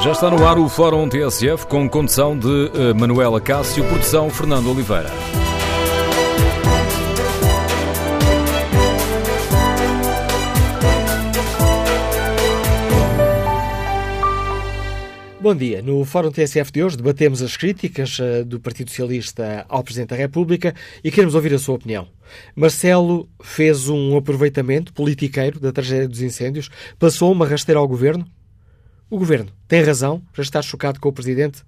[0.00, 4.70] Já está no ar o Fórum TSF com condução de eh, Manuela Cássio, produção Fernando
[4.70, 5.10] Oliveira.
[15.40, 15.82] Bom dia.
[15.82, 20.16] No Fórum TSF de hoje debatemos as críticas uh, do Partido Socialista ao Presidente da
[20.16, 22.06] República e queremos ouvir a sua opinião.
[22.54, 26.70] Marcelo fez um aproveitamento politiqueiro da tragédia dos incêndios?
[27.00, 28.24] Passou uma rasteira ao Governo?
[29.10, 31.64] O Governo tem razão para estar chocado com o Presidente?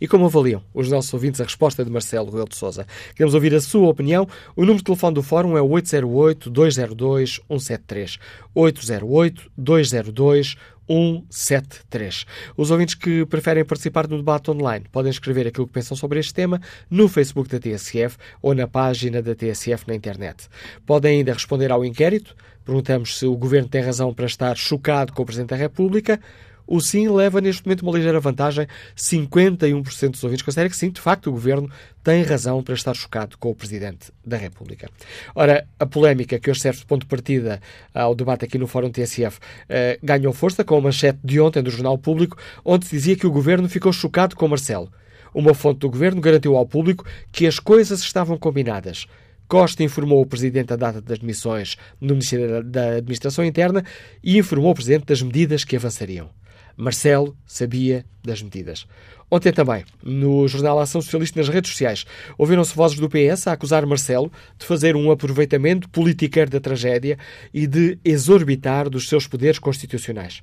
[0.00, 2.86] E como avaliam os nossos ouvintes a resposta de Marcelo Rebelo de Sousa?
[3.14, 4.28] Queremos ouvir a sua opinião.
[4.54, 8.20] O número de telefone do Fórum é 808-202-173.
[8.56, 10.56] 808-202-173.
[10.90, 12.26] 173.
[12.56, 16.34] Os ouvintes que preferem participar do debate online podem escrever aquilo que pensam sobre este
[16.34, 16.60] tema
[16.90, 20.48] no Facebook da TSF ou na página da TSF na internet.
[20.84, 22.34] Podem ainda responder ao inquérito.
[22.64, 26.20] Perguntamos se o Governo tem razão para estar chocado com o Presidente da República
[26.70, 28.64] o sim leva neste momento uma ligeira vantagem.
[28.96, 31.68] 51% dos ouvintes consideram que sim, de facto, o governo
[32.02, 34.88] tem razão para estar chocado com o Presidente da República.
[35.34, 37.60] Ora, a polémica que hoje serve de ponto de partida
[37.92, 41.70] ao debate aqui no Fórum TSF eh, ganhou força com a manchete de ontem do
[41.70, 44.92] Jornal Público, onde se dizia que o governo ficou chocado com Marcelo.
[45.34, 49.06] Uma fonte do governo garantiu ao público que as coisas estavam combinadas.
[49.48, 53.84] Costa informou o Presidente da data das demissões no Ministério da Administração Interna
[54.22, 56.30] e informou o Presidente das medidas que avançariam.
[56.76, 58.86] Marcelo sabia das medidas.
[59.30, 62.04] Ontem também, no jornal Ação Socialista nas redes sociais,
[62.36, 67.16] ouviram-se vozes do PS a acusar Marcelo de fazer um aproveitamento politiqueiro da tragédia
[67.54, 70.42] e de exorbitar dos seus poderes constitucionais.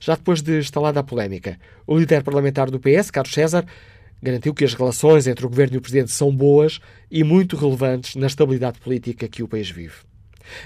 [0.00, 3.64] Já depois de instalada a polémica, o líder parlamentar do PS, Carlos César,
[4.20, 8.16] garantiu que as relações entre o governo e o presidente são boas e muito relevantes
[8.16, 9.94] na estabilidade política que o país vive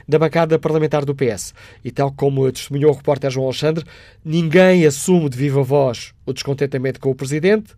[0.08, 1.54] da bancada parlamentar do PS.
[1.84, 3.84] E tal como testemunhou o repórter João Alexandre,
[4.24, 7.74] ninguém assume de viva voz o descontentamento com o Presidente.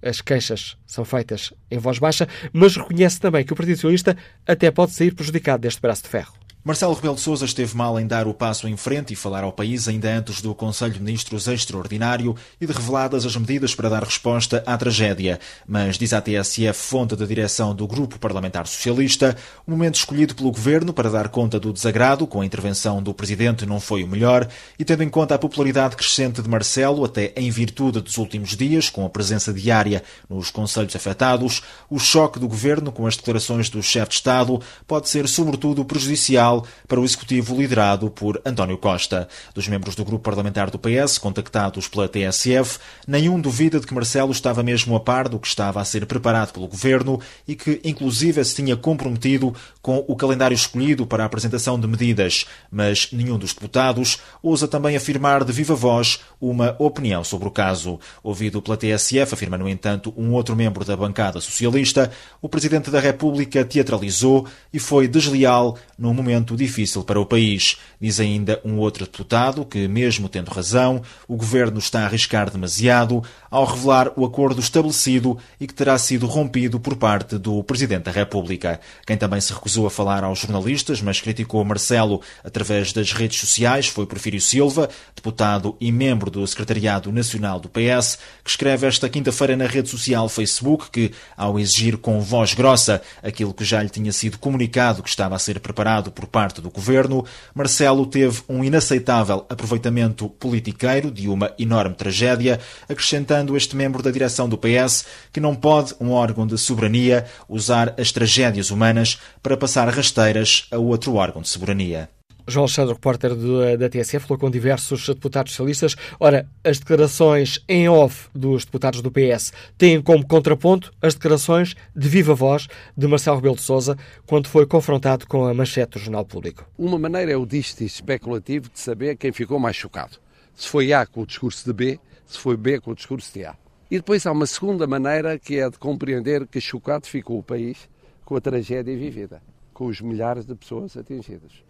[0.00, 4.70] As queixas são feitas em voz baixa, mas reconhece também que o Partido Socialista até
[4.70, 6.47] pode sair prejudicado deste braço de ferro.
[6.64, 9.52] Marcelo Rebelo de Sousa esteve mal em dar o passo em frente e falar ao
[9.52, 14.02] país ainda antes do Conselho de Ministros extraordinário e de reveladas as medidas para dar
[14.02, 15.38] resposta à tragédia.
[15.66, 19.36] Mas, diz a TSF, fonte da direção do Grupo Parlamentar Socialista,
[19.66, 23.64] o momento escolhido pelo Governo para dar conta do desagrado com a intervenção do Presidente
[23.64, 24.46] não foi o melhor
[24.78, 28.90] e, tendo em conta a popularidade crescente de Marcelo, até em virtude dos últimos dias,
[28.90, 33.80] com a presença diária nos Conselhos afetados, o choque do Governo com as declarações do
[33.80, 36.47] chefe de Estado pode ser, sobretudo, prejudicial
[36.86, 39.28] para o executivo liderado por António Costa.
[39.54, 44.32] Dos membros do grupo parlamentar do PS, contactados pela TSF, nenhum duvida de que Marcelo
[44.32, 48.42] estava mesmo a par do que estava a ser preparado pelo governo e que, inclusive,
[48.44, 53.52] se tinha comprometido com o calendário escolhido para a apresentação de medidas, mas nenhum dos
[53.52, 57.98] deputados ousa também afirmar de viva voz uma opinião sobre o caso.
[58.22, 62.10] Ouvido pela TSF, afirma, no entanto, um outro membro da bancada socialista,
[62.40, 67.76] o Presidente da República teatralizou e foi desleal num momento difícil para o país.
[68.00, 73.22] Diz ainda um outro deputado que, mesmo tendo razão, o governo está a arriscar demasiado
[73.50, 78.10] ao revelar o acordo estabelecido e que terá sido rompido por parte do Presidente da
[78.10, 78.80] República.
[79.06, 83.88] Quem também se recusou a falar aos jornalistas, mas criticou Marcelo através das redes sociais,
[83.88, 89.56] foi Porfírio Silva, deputado e membro do Secretariado Nacional do PS, que escreve esta quinta-feira
[89.56, 94.12] na rede social Facebook que, ao exigir com voz grossa aquilo que já lhe tinha
[94.12, 97.24] sido comunicado que estava a ser preparado por parte do governo,
[97.54, 104.48] Marcelo teve um inaceitável aproveitamento politiqueiro de uma enorme tragédia, acrescentando este membro da direção
[104.48, 109.88] do PS que não pode um órgão de soberania usar as tragédias humanas para passar
[109.88, 112.08] rasteiras a outro órgão de soberania.
[112.48, 113.34] João Alexandre, repórter
[113.76, 115.94] da TSF, falou com diversos deputados socialistas.
[116.18, 122.08] Ora, as declarações em off dos deputados do PS têm como contraponto as declarações de
[122.08, 122.66] viva voz
[122.96, 126.64] de Marcelo Rebelo de Sousa quando foi confrontado com a manchete do Jornal Público.
[126.78, 130.16] Uma maneira é o disto especulativo de saber quem ficou mais chocado.
[130.54, 133.44] Se foi A com o discurso de B, se foi B com o discurso de
[133.44, 133.54] A.
[133.90, 137.88] E depois há uma segunda maneira que é de compreender que chocado ficou o país
[138.24, 139.42] com a tragédia vivida,
[139.74, 141.67] com os milhares de pessoas atingidas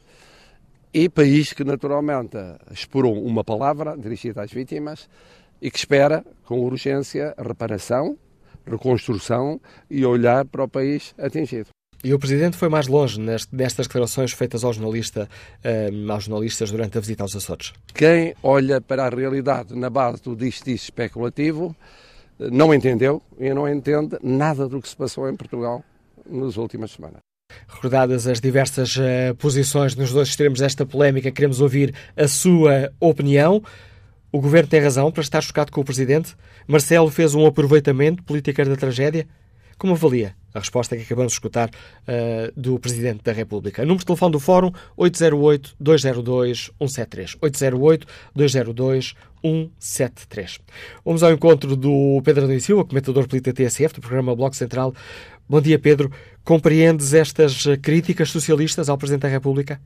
[0.92, 2.36] e país que naturalmente
[2.70, 5.08] explorou uma palavra dirigida às vítimas
[5.60, 8.16] e que espera com urgência reparação,
[8.66, 11.68] reconstrução e olhar para o país atingido.
[12.02, 15.28] E o Presidente foi mais longe nestas declarações feitas ao jornalista,
[15.92, 17.72] um, aos jornalistas durante a visita aos Açores.
[17.92, 21.74] Quem olha para a realidade na base do diz especulativo
[22.38, 25.84] eh, não entendeu e não entende nada do que se passou em Portugal
[26.24, 27.27] nas últimas semanas.
[27.66, 33.62] Recordadas as diversas uh, posições nos dois extremos desta polémica, queremos ouvir a sua opinião.
[34.30, 36.36] O governo tem razão para estar chocado com o presidente?
[36.66, 39.26] Marcelo fez um aproveitamento político da tragédia?
[39.78, 43.82] Como avalia a resposta que acabamos de escutar uh, do Presidente da República?
[43.82, 47.38] Número de telefone do Fórum 808-202-173.
[48.36, 50.60] 808-202-173.
[51.04, 54.92] Vamos ao encontro do Pedro Adão Silva, comentador político da TSF, do programa Bloco Central.
[55.48, 56.10] Bom dia, Pedro.
[56.48, 59.78] Compreendes estas críticas socialistas ao Presidente da República?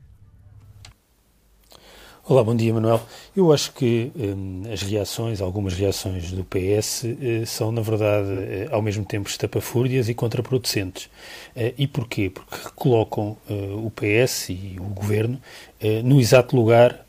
[2.23, 3.01] Olá, bom dia, Manuel.
[3.35, 8.69] Eu acho que hum, as reações, algumas reações do PS, eh, são, na verdade, eh,
[8.71, 11.09] ao mesmo tempo estapafúrdias e contraproducentes.
[11.53, 12.29] Eh, e porquê?
[12.29, 15.41] Porque colocam o PS e o governo
[16.05, 17.05] no exato lugar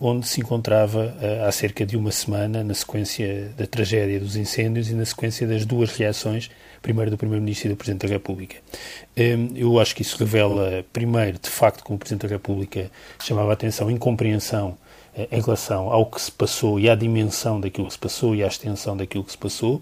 [0.00, 1.14] onde se encontrava
[1.46, 5.66] há cerca de uma semana, na sequência da tragédia dos incêndios e na sequência das
[5.66, 6.48] duas reações
[6.84, 8.56] primeiro do Primeiro-Ministro e do Presidente da República.
[9.16, 13.50] Hum, eu acho que isso revela, primeiro, de facto, como o Presidente da República chamava
[13.50, 14.76] a atenção, incompreensão
[15.16, 18.44] eh, em relação ao que se passou e à dimensão daquilo que se passou e
[18.44, 19.80] à extensão daquilo que se passou,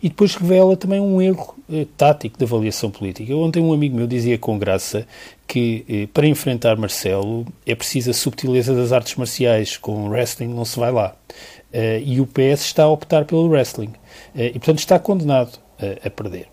[0.00, 3.34] e depois revela também um erro eh, tático de avaliação política.
[3.34, 5.08] Ontem um amigo meu dizia com graça
[5.48, 10.54] que eh, para enfrentar Marcelo é preciso a subtileza das artes marciais, com o wrestling
[10.54, 11.16] não se vai lá.
[12.06, 13.92] E o PS está a optar pelo wrestling.
[14.32, 15.58] E portanto está condenado
[16.04, 16.46] a, perder.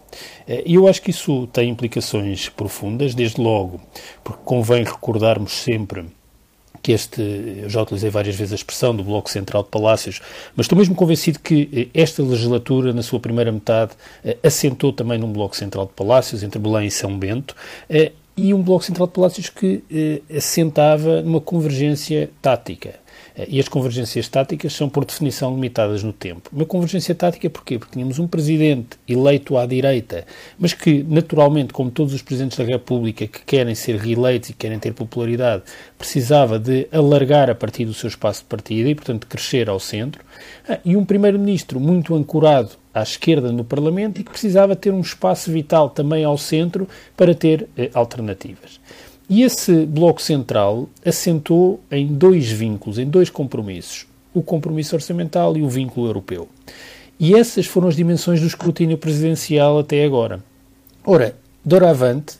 [0.47, 3.79] Eh, e eu acho que isso tem implicações profundas, desde logo,
[4.23, 6.05] porque convém recordarmos sempre
[6.81, 10.19] que este, eu já utilizei várias vezes a expressão do Bloco Central de Palácios,
[10.55, 13.91] mas estou mesmo convencido que eh, esta legislatura, na sua primeira metade,
[14.23, 17.55] eh, assentou também num Bloco Central de Palácios, entre Belém e São Bento,
[18.35, 19.83] e um Bloco Central de Palácios que
[20.35, 23.00] assentava numa convergência tática.
[23.47, 26.49] E as convergências táticas são, por definição, limitadas no tempo.
[26.51, 27.79] Uma convergência tática porquê?
[27.79, 30.25] Porque tínhamos um presidente eleito à direita,
[30.59, 34.79] mas que, naturalmente, como todos os presidentes da República que querem ser reeleitos e querem
[34.79, 35.63] ter popularidade,
[35.97, 40.23] precisava de alargar a partir do seu espaço de partida e, portanto, crescer ao centro.
[40.67, 45.01] Ah, e um primeiro-ministro muito ancorado à esquerda no Parlamento e que precisava ter um
[45.01, 48.80] espaço vital também ao centro para ter eh, alternativas.
[49.31, 55.61] E esse Bloco Central assentou em dois vínculos, em dois compromissos: o compromisso orçamental e
[55.61, 56.49] o vínculo europeu.
[57.17, 60.43] E essas foram as dimensões do escrutínio presidencial até agora.
[61.05, 61.33] Ora,
[61.63, 62.39] doravante,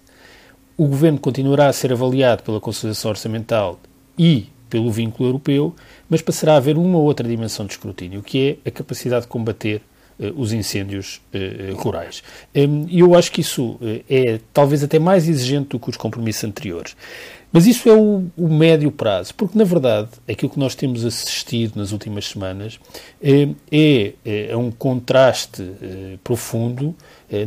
[0.76, 3.80] o governo continuará a ser avaliado pela consolidação orçamental
[4.20, 5.74] e pelo vínculo europeu,
[6.10, 9.82] mas passará a haver uma outra dimensão de escrutínio, que é a capacidade de combater
[10.36, 12.24] os incêndios uh, rurais.
[12.56, 13.80] Um, e eu acho que isso
[14.10, 16.96] é talvez até mais exigente do que os compromissos anteriores.
[17.52, 21.76] Mas isso é o, o, médio prazo, porque na verdade aquilo que nós temos assistido
[21.76, 22.80] nas últimas semanas
[23.22, 24.14] é, é,
[24.52, 26.96] é um contraste é, profundo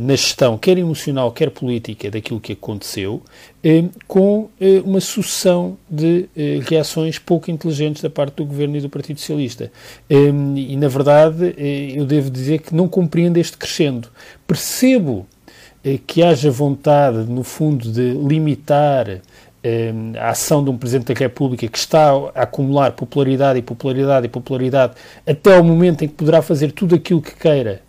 [0.01, 3.21] na gestão, quer emocional, quer política, daquilo que aconteceu,
[3.63, 6.27] é, com é, uma sucessão de
[6.67, 9.71] reações pouco inteligentes da parte do Governo e do Partido Socialista.
[10.09, 11.53] E na verdade
[11.95, 14.09] eu devo dizer que não compreendo este crescendo.
[14.47, 15.27] Percebo
[16.07, 19.21] que haja vontade, no fundo, de limitar
[20.19, 24.29] a ação de um Presidente da República que está a acumular popularidade e popularidade e
[24.29, 24.93] popularidade
[25.25, 27.84] até ao momento em que poderá fazer tudo aquilo que queira eh,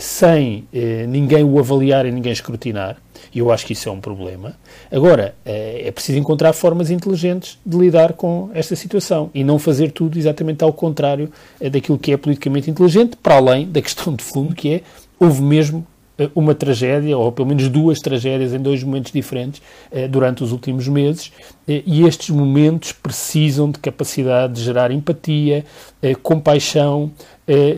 [0.00, 2.96] sem eh, ninguém o avaliar e ninguém escrutinar,
[3.34, 4.54] e eu acho que isso é um problema.
[4.90, 9.90] Agora, eh, é preciso encontrar formas inteligentes de lidar com esta situação e não fazer
[9.92, 11.30] tudo exatamente ao contrário
[11.72, 14.82] daquilo que é politicamente inteligente, para além da questão de fundo que é
[15.18, 15.86] houve mesmo
[16.34, 20.88] uma tragédia, ou pelo menos duas tragédias em dois momentos diferentes eh, durante os últimos
[20.88, 21.32] meses,
[21.68, 25.64] eh, e estes momentos precisam de capacidade de gerar empatia,
[26.02, 27.10] eh, compaixão,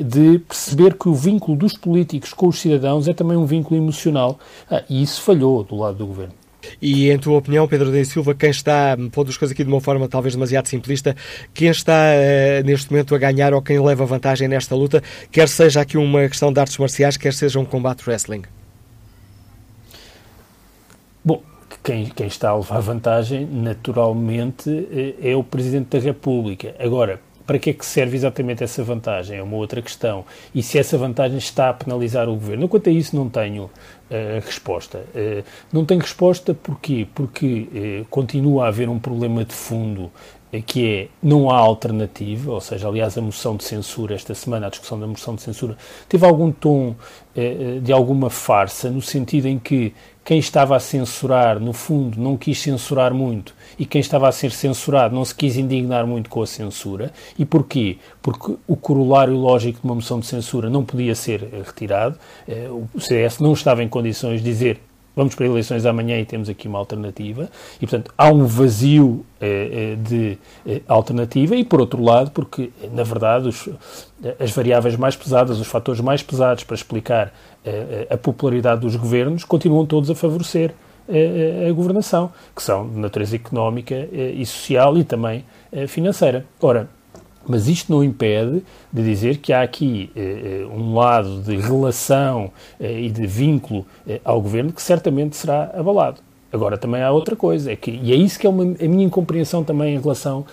[0.04, 4.38] de perceber que o vínculo dos políticos com os cidadãos é também um vínculo emocional,
[4.70, 6.41] ah, e isso falhou do lado do governo.
[6.80, 9.80] E, em tua opinião, Pedro de Silva, quem está, pondo as coisas aqui de uma
[9.80, 11.16] forma talvez demasiado simplista,
[11.54, 15.80] quem está uh, neste momento a ganhar ou quem leva vantagem nesta luta, quer seja
[15.80, 18.42] aqui uma questão de artes marciais, quer seja um combate wrestling?
[21.24, 21.42] Bom,
[21.82, 26.74] quem, quem está a levar vantagem, naturalmente, eh, é o Presidente da República.
[26.78, 27.20] Agora,
[27.52, 29.36] para que é que serve exatamente essa vantagem?
[29.36, 30.24] É uma outra questão.
[30.54, 32.66] E se essa vantagem está a penalizar o governo?
[32.66, 33.70] Quanto a isso, não tenho uh,
[34.42, 35.04] resposta.
[35.14, 37.06] Uh, não tenho resposta porquê?
[37.14, 37.68] Porque
[38.00, 40.10] uh, continua a haver um problema de fundo
[40.66, 44.70] que é não há alternativa, ou seja, aliás, a moção de censura, esta semana, a
[44.70, 45.76] discussão da moção de censura,
[46.08, 46.94] teve algum tom
[47.82, 52.60] de alguma farsa, no sentido em que quem estava a censurar, no fundo, não quis
[52.60, 56.46] censurar muito e quem estava a ser censurado não se quis indignar muito com a
[56.46, 57.10] censura.
[57.38, 57.98] E porquê?
[58.20, 62.16] Porque o corolário lógico de uma moção de censura não podia ser retirado.
[62.46, 64.80] Eh, o CS não estava em condições de dizer
[65.14, 69.92] vamos para eleições amanhã e temos aqui uma alternativa, e portanto há um vazio eh,
[69.92, 73.68] eh de eh, alternativa, e por outro lado, porque na verdade os,
[74.38, 77.32] as variáveis mais pesadas, os fatores mais pesados para explicar
[77.64, 80.74] eh, a popularidade dos governos continuam todos a favorecer
[81.68, 85.44] a governação, que são de natureza económica e social e também
[85.88, 86.46] financeira.
[86.60, 86.88] Ora,
[87.46, 93.02] mas isto não impede de dizer que há aqui eh, um lado de relação eh,
[93.02, 96.20] e de vínculo eh, ao governo que certamente será abalado.
[96.52, 99.06] Agora, também há outra coisa, é que, e é isso que é uma, a minha
[99.06, 100.44] incompreensão também em relação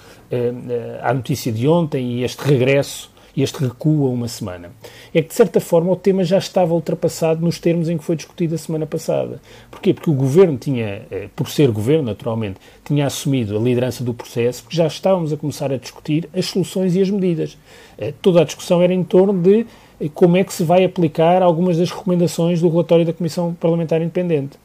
[1.01, 4.71] à notícia de ontem e este regresso este recuo a uma semana.
[5.13, 8.15] É que, de certa forma, o tema já estava ultrapassado nos termos em que foi
[8.15, 9.41] discutido a semana passada.
[9.69, 9.93] Porquê?
[9.93, 14.63] Porque o governo tinha, eh, por ser governo, naturalmente, tinha assumido a liderança do processo,
[14.63, 17.57] porque já estávamos a começar a discutir as soluções e as medidas.
[17.97, 19.65] Eh, toda a discussão era em torno de
[19.99, 24.01] eh, como é que se vai aplicar algumas das recomendações do relatório da Comissão Parlamentar
[24.01, 24.57] Independente.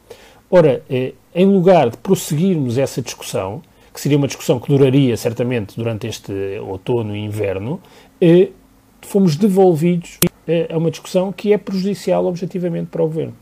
[0.49, 0.83] Ora,
[1.33, 3.63] em lugar de prosseguirmos essa discussão,
[3.95, 7.79] que seria uma discussão que duraria certamente durante este outono e inverno,
[9.01, 10.19] fomos devolvidos
[10.69, 13.33] a uma discussão que é prejudicial objetivamente para o Governo.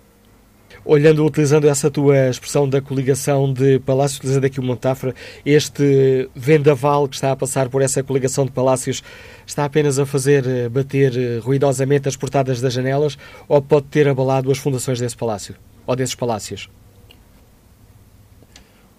[0.86, 5.16] Olhando, utilizando essa tua expressão da coligação de palácios, utilizando aqui uma metáfora,
[5.46, 9.02] este vendaval que está a passar por essa coligação de palácios
[9.46, 14.10] está apenas a fazer eh, bater eh, ruidosamente as portadas das janelas ou pode ter
[14.10, 15.56] abalado as fundações desse palácio
[15.88, 16.70] ou desses palácios?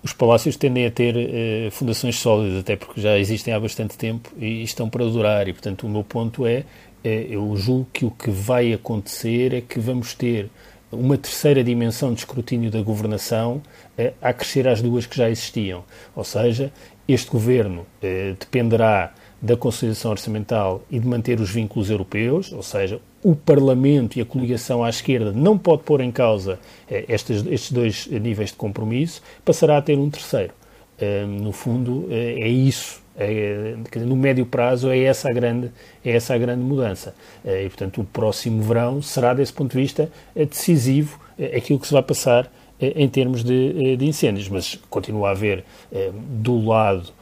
[0.04, 4.30] Os palácios tendem a ter eh, fundações sólidas, até porque já existem há bastante tempo
[4.36, 5.48] e estão para durar.
[5.48, 6.64] E, portanto, o meu ponto é,
[7.02, 10.50] é, eu julgo que o que vai acontecer é que vamos ter
[10.92, 13.62] uma terceira dimensão de escrutínio da governação
[13.96, 15.82] eh, a crescer às duas que já existiam.
[16.14, 16.70] Ou seja,
[17.08, 23.00] este governo eh, dependerá da consolidação orçamental e de manter os vínculos europeus, ou seja,
[23.24, 27.72] o Parlamento e a coligação à esquerda não pode pôr em causa eh, estes, estes
[27.72, 30.52] dois níveis de compromisso, passará a ter um terceiro.
[31.00, 33.02] Eh, no fundo, eh, é isso.
[33.16, 35.70] É, no médio prazo é essa a grande,
[36.04, 37.14] é essa a grande mudança.
[37.44, 41.20] E, portanto, o próximo verão será, desse ponto de vista, decisivo
[41.56, 42.50] aquilo que se vai passar
[42.80, 44.48] em termos de, de incêndios.
[44.48, 45.64] Mas continua a haver,
[46.12, 47.12] do lado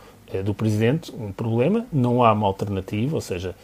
[0.42, 3.54] do Presidente um problema, não há uma alternativa, ou seja,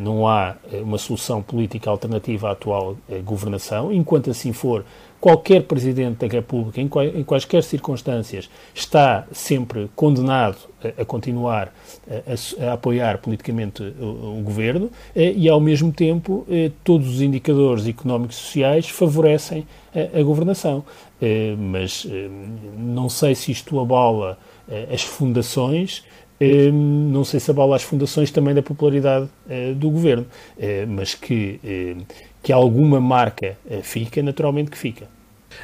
[0.00, 3.92] não há eh, uma solução política alternativa à atual governação.
[3.92, 4.84] Enquanto assim for,
[5.20, 6.88] qualquer Presidente da República, em
[7.24, 10.56] quaisquer circunstâncias, está sempre condenado
[10.98, 11.72] a continuar
[12.60, 16.44] a, apoiar politicamente o, Governo e, ao mesmo tempo,
[16.82, 19.64] todos os indicadores económicos e sociais favorecem
[19.94, 20.84] a, governação.
[21.56, 22.04] Mas
[22.76, 24.36] não sei se isto abala
[24.68, 26.21] eh, as fundações, eh,
[26.72, 30.26] não sei se abala as fundações também da popularidade eh, do governo,
[30.88, 31.60] mas que,
[32.42, 35.06] que alguma marca fica, naturalmente que fica.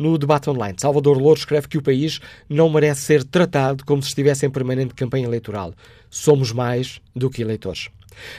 [0.00, 4.08] No debate online, Salvador Louro escreve que o país não merece ser tratado como se
[4.08, 5.74] estivesse em permanente campanha eleitoral.
[6.08, 7.90] Somos mais do que eleitores.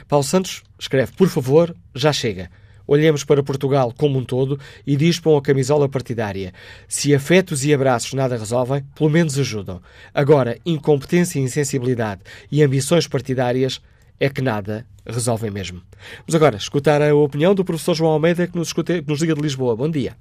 [0.08, 2.50] Paulo Santos escreve: Por favor, já chega.
[2.88, 6.52] Olhemos para Portugal como um todo e dispam a camisola partidária.
[6.88, 9.82] Se afetos e abraços nada resolvem, pelo menos ajudam.
[10.14, 13.82] Agora, incompetência e insensibilidade e ambições partidárias
[14.20, 15.82] é que nada resolvem mesmo.
[16.20, 19.36] Vamos agora escutar a opinião do professor João Almeida, que nos, escute, que nos liga
[19.36, 19.76] de Lisboa.
[19.76, 20.16] Bom dia.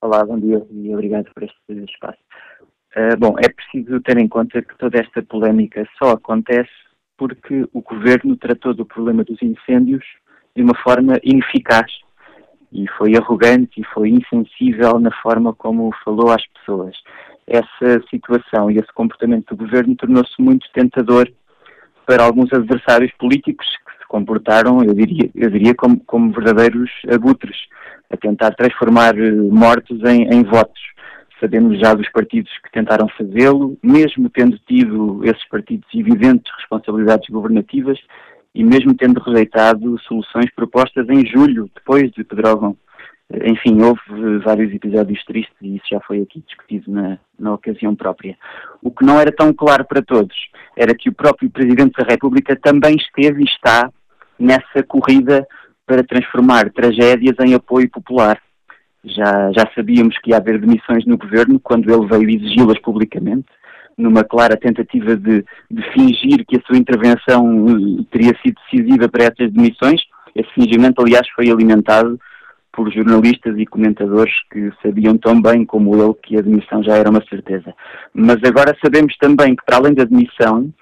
[0.00, 2.18] Olá, bom dia e obrigado por este espaço.
[2.96, 6.70] Uh, bom, é preciso ter em conta que toda esta polémica só acontece
[7.18, 10.04] porque o governo tratou do problema dos incêndios
[10.56, 11.90] de uma forma ineficaz
[12.72, 16.96] e foi arrogante e foi insensível na forma como falou às pessoas.
[17.46, 21.28] Essa situação e esse comportamento do governo tornou-se muito tentador
[22.06, 27.56] para alguns adversários políticos que se comportaram, eu diria, eu diria como, como verdadeiros abutres,
[28.10, 30.80] a tentar transformar eh, mortos em, em votos.
[31.40, 37.98] Sabemos já dos partidos que tentaram fazê-lo, mesmo tendo tido esses partidos evidentes responsabilidades governativas
[38.54, 42.76] e mesmo tendo rejeitado soluções propostas em julho, depois de Pedrógão
[43.30, 48.36] enfim, houve vários episódios tristes e isso já foi aqui discutido na, na ocasião própria.
[48.82, 50.34] O que não era tão claro para todos
[50.74, 53.92] era que o próprio Presidente da República também esteve e está
[54.38, 55.46] nessa corrida
[55.86, 58.40] para transformar tragédias em apoio popular.
[59.04, 63.46] Já, já sabíamos que ia haver demissões no governo quando ele veio exigi-las publicamente,
[63.96, 69.24] numa clara tentativa de, de fingir que a sua intervenção eh, teria sido decisiva para
[69.24, 70.00] essas demissões.
[70.34, 72.18] Esse fingimento, aliás, foi alimentado
[72.72, 77.10] por jornalistas e comentadores que sabiam tão bem como ele que a demissão já era
[77.10, 77.74] uma certeza.
[78.14, 80.72] Mas agora sabemos também que, para além da demissão,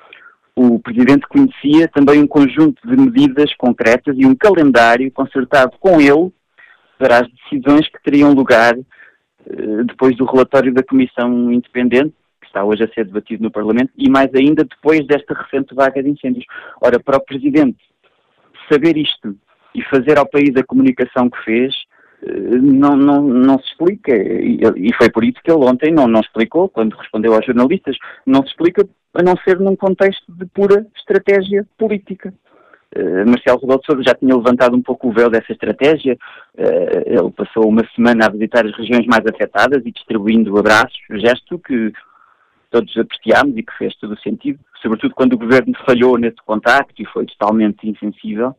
[0.55, 6.31] o Presidente conhecia também um conjunto de medidas concretas e um calendário concertado com ele
[6.99, 12.65] para as decisões que teriam lugar eh, depois do relatório da Comissão Independente, que está
[12.65, 16.45] hoje a ser debatido no Parlamento, e mais ainda depois desta recente vaga de incêndios.
[16.81, 17.79] Ora, para o Presidente
[18.71, 19.37] saber isto
[19.75, 21.75] e fazer ao país a comunicação que fez,
[22.23, 24.15] eh, não, não, não se explica.
[24.15, 28.43] E, foi por isso que ele ontem não, não explicou, quando respondeu aos jornalistas, não
[28.43, 32.33] se explica a não ser num contexto de pura estratégia política.
[32.97, 36.17] Uh, Marcelo Rebelo de Sousa já tinha levantado um pouco o véu dessa estratégia.
[36.57, 41.59] Uh, ele passou uma semana a visitar as regiões mais afetadas e distribuindo abraços, gesto
[41.59, 41.93] que
[42.71, 47.01] todos apreciámos e que fez todo o sentido, sobretudo quando o governo falhou nesse contacto
[47.01, 48.57] e foi totalmente insensível.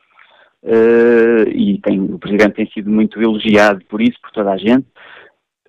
[0.63, 4.86] Uh, e tem, o Presidente tem sido muito elogiado por isso, por toda a gente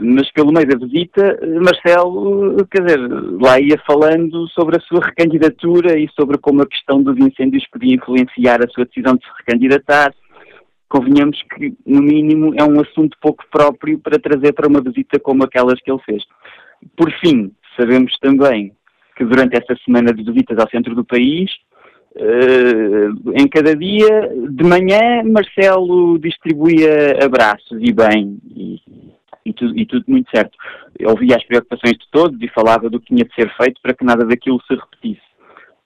[0.00, 3.00] mas pelo meio da visita, Marcelo, quer dizer,
[3.40, 7.96] lá ia falando sobre a sua recandidatura e sobre como a questão dos incêndios podia
[7.96, 10.14] influenciar a sua decisão de se recandidatar.
[10.88, 15.42] Convenhamos que, no mínimo, é um assunto pouco próprio para trazer para uma visita como
[15.42, 16.22] aquelas que ele fez.
[16.96, 18.72] Por fim, sabemos também
[19.16, 21.50] que durante esta semana de visitas ao centro do país,
[22.16, 24.08] Uh, em cada dia,
[24.50, 28.80] de manhã, Marcelo distribuía abraços e bem, e
[29.48, 30.56] e tudo, e tudo muito certo.
[30.98, 33.94] Eu ouvia as preocupações de todos e falava do que tinha de ser feito para
[33.94, 35.26] que nada daquilo se repetisse.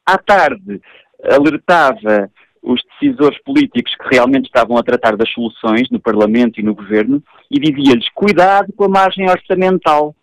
[0.06, 0.80] À tarde,
[1.24, 2.30] alertava
[2.62, 7.22] os decisores políticos que realmente estavam a tratar das soluções no Parlamento e no Governo
[7.50, 10.14] e dizia-lhes cuidado com a margem orçamental.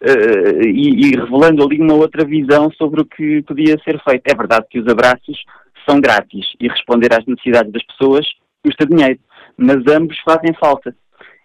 [0.00, 4.22] Uh, e, e, revelando ali uma outra visão sobre o que podia ser feito.
[4.26, 5.44] É verdade que os abraços
[5.88, 8.24] são grátis e responder às necessidades das pessoas
[8.62, 9.18] custa dinheiro,
[9.56, 10.94] mas ambos fazem falta.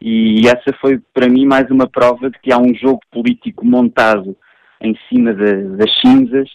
[0.05, 4.35] E essa foi para mim mais uma prova de que há um jogo político montado
[4.81, 6.49] em cima de, das cinzas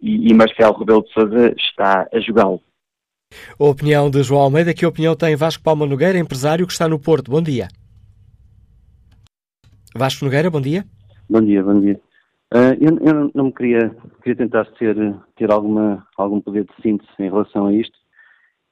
[0.00, 2.62] e, e Marcelo Rebelo de Sousa está a jogá-lo.
[3.60, 6.98] A opinião de João Almeida, que opinião tem Vasco Palma Nogueira, empresário que está no
[6.98, 7.30] Porto.
[7.30, 7.68] Bom dia.
[9.94, 10.86] Vasco Nogueira, bom dia.
[11.28, 12.00] Bom dia, bom dia.
[12.54, 14.96] Uh, eu, eu, não me queria, queria tentar ter,
[15.36, 17.98] ter alguma, algum poder de síntese em relação a isto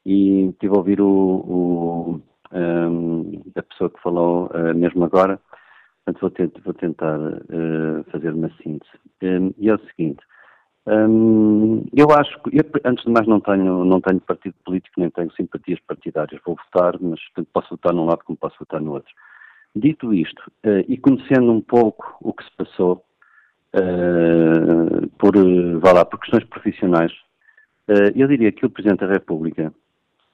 [0.07, 5.41] e tive a ouvir o, o um, da pessoa que falou uh, mesmo agora.
[6.05, 8.91] Portanto, vou, vou tentar uh, fazer uma síntese.
[9.23, 10.21] Um, e é o seguinte,
[10.87, 15.11] um, eu acho que, eu, antes de mais, não tenho, não tenho partido político, nem
[15.11, 16.41] tenho simpatias partidárias.
[16.45, 17.21] Vou votar, mas
[17.53, 19.13] posso votar num lado como posso votar no outro.
[19.75, 23.05] Dito isto, uh, e conhecendo um pouco o que se passou,
[23.75, 25.33] uh, por,
[25.81, 27.13] vá lá, por questões profissionais,
[28.15, 29.73] eu diria que o Presidente da República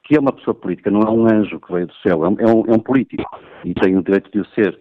[0.08, 2.36] que é uma pessoa política, não é um anjo que veio do céu, é um,
[2.38, 3.22] é um, é um político
[3.62, 4.80] e tem o direito de o ser.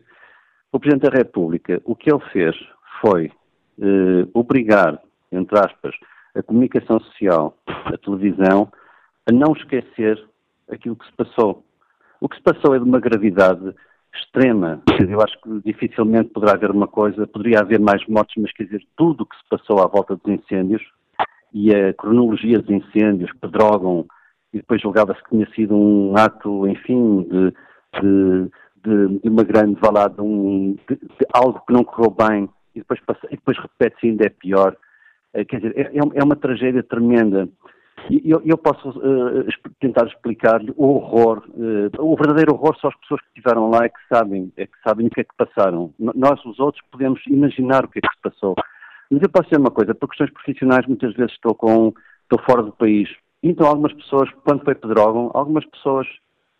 [0.71, 2.55] O Presidente da República, o que ele fez
[3.01, 3.29] foi
[3.81, 5.93] eh, obrigar, entre aspas,
[6.33, 8.71] a comunicação social, a televisão,
[9.29, 10.23] a não esquecer
[10.71, 11.65] aquilo que se passou.
[12.21, 13.75] O que se passou é de uma gravidade
[14.15, 14.81] extrema.
[15.09, 18.81] Eu acho que dificilmente poderá haver uma coisa, poderia haver mais mortes, mas quer dizer,
[18.95, 20.81] tudo o que se passou à volta dos incêndios
[21.53, 24.05] e a cronologia dos incêndios, que drogam
[24.57, 27.53] e depois julgava-se que tinha sido um ato, enfim, de,
[28.01, 28.51] de,
[28.83, 30.97] de, de uma grande valada, um, de,
[31.31, 34.75] algo que não correu bem e depois, depois repete-se ainda é pior.
[35.33, 37.47] Uh, quer dizer, é, é, é uma tragédia tremenda.
[38.09, 39.45] E eu, eu posso uh,
[39.79, 43.89] tentar explicar-lhe o horror, uh, o verdadeiro horror são as pessoas que estiveram lá e
[43.89, 45.93] que sabem, é que sabem o que é que passaram.
[45.99, 48.55] Nós, os outros, podemos imaginar o que é que se passou.
[49.11, 51.93] Mas eu posso dizer uma coisa, por questões profissionais, muitas vezes estou com,
[52.23, 53.07] estou fora do país
[53.49, 56.07] então algumas pessoas, quando foi Pedrógão, algumas pessoas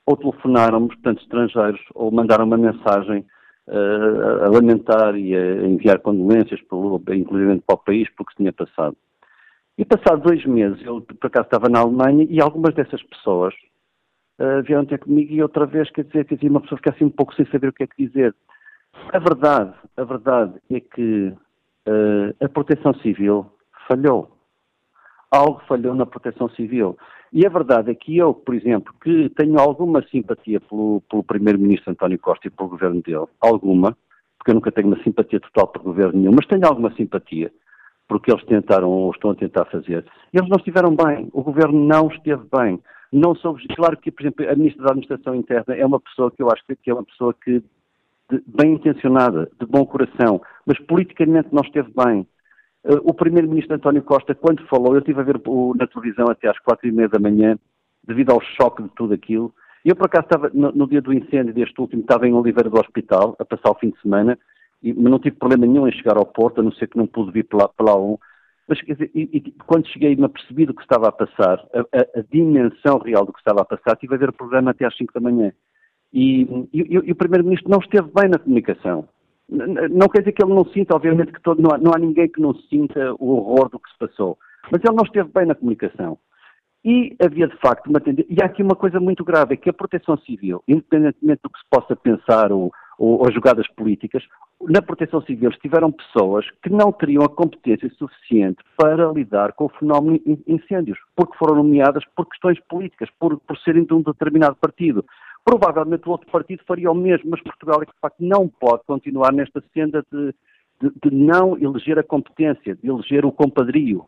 [0.06, 3.26] ou telefonaram-me, portanto estrangeiros, ou mandaram uma mensagem
[3.68, 8.96] uh, a lamentar e a enviar condolências, inclusive para o país, porque se tinha passado.
[9.78, 13.54] E passado dois meses, eu por acaso estava na Alemanha e algumas dessas pessoas
[14.40, 17.06] uh, vieram ter comigo e outra vez, quer dizer, quer dizer, uma pessoa fica assim
[17.06, 18.34] um pouco sem saber o que é que dizer.
[19.12, 23.46] A verdade, a verdade é que uh, a proteção civil
[23.88, 24.37] falhou
[25.32, 26.98] algo falhou na proteção civil.
[27.32, 31.92] E a verdade é que eu, por exemplo, que tenho alguma simpatia pelo, pelo Primeiro-Ministro
[31.92, 33.98] António Costa e pelo governo dele, alguma,
[34.38, 37.52] porque eu nunca tenho uma simpatia total por governo nenhum, mas tenho alguma simpatia
[38.08, 40.06] porque eles tentaram ou estão a tentar fazer.
[40.34, 42.80] Eles não estiveram bem, o governo não esteve bem.
[43.12, 46.42] Não soube, claro que, por exemplo, a Ministra da Administração Interna é uma pessoa que
[46.42, 47.62] eu acho que é uma pessoa que
[48.30, 52.28] de, bem intencionada, de bom coração, mas politicamente não esteve bem.
[52.88, 55.42] Uh, o Primeiro-Ministro António Costa, quando falou, eu estive a ver
[55.76, 57.60] na televisão até às quatro e meia da manhã,
[58.02, 59.54] devido ao choque de tudo aquilo.
[59.84, 62.80] Eu, por acaso, estava, no, no dia do incêndio deste último, estava em Oliveira do
[62.80, 64.40] Hospital, a passar o fim de semana,
[64.82, 67.32] e, não tive problema nenhum em chegar ao Porto, a não ser que não pude
[67.32, 68.18] vir pela, pela 1.
[68.70, 71.80] Mas, quer dizer, e, e, quando cheguei me apercebi do que estava a passar, a,
[71.80, 74.86] a, a, dimensão real do que estava a passar, tive a ver o programa até
[74.86, 75.52] às 5 da manhã.
[76.14, 79.10] E, e, e o Primeiro-Ministro não esteve bem na comunicação.
[79.50, 82.28] Não quer dizer que ele não sinta, obviamente que todo, não, há, não há ninguém
[82.28, 84.38] que não sinta o horror do que se passou,
[84.72, 86.18] mas ele não esteve bem na comunicação.
[86.84, 89.70] E havia de facto uma tendência, e há aqui uma coisa muito grave, é que
[89.70, 94.24] a proteção civil, independentemente do que se possa pensar ou, ou, ou jogadas políticas,
[94.62, 99.70] na proteção civil estiveram pessoas que não teriam a competência suficiente para lidar com o
[99.70, 104.56] fenómeno de incêndios, porque foram nomeadas por questões políticas, por, por serem de um determinado
[104.56, 105.06] partido.
[105.48, 109.64] Provavelmente o outro partido faria o mesmo, mas Portugal de facto não pode continuar nesta
[109.74, 110.36] senda de,
[110.82, 114.04] de, de não eleger a competência, de eleger o compadrio.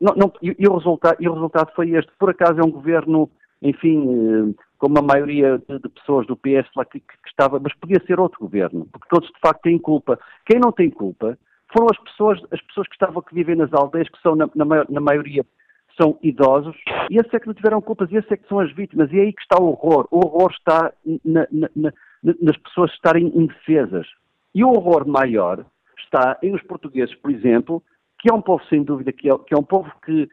[0.00, 2.12] Não, não, e, e, o resultado, e o resultado foi este.
[2.16, 3.28] Por acaso é um governo,
[3.60, 7.74] enfim, eh, com uma maioria de, de pessoas do PS lá que, que, estava, mas
[7.74, 10.16] podia ser outro governo, porque todos de facto têm culpa.
[10.46, 11.36] Quem não tem culpa
[11.72, 14.84] foram as pessoas, as pessoas que estavam que vivem nas aldeias, que são na, na,
[14.88, 15.44] na maioria
[16.00, 16.76] são idosos,
[17.10, 19.18] e esses é que não tiveram culpas, e esses é que são as vítimas, e
[19.18, 20.08] é aí que está o horror.
[20.10, 20.92] O horror está
[21.24, 21.92] na, na,
[22.40, 24.06] nas pessoas estarem indefesas.
[24.54, 25.64] E o horror maior
[25.98, 27.82] está em os portugueses, por exemplo,
[28.18, 30.28] que é um povo, sem dúvida, que é, que é um povo que,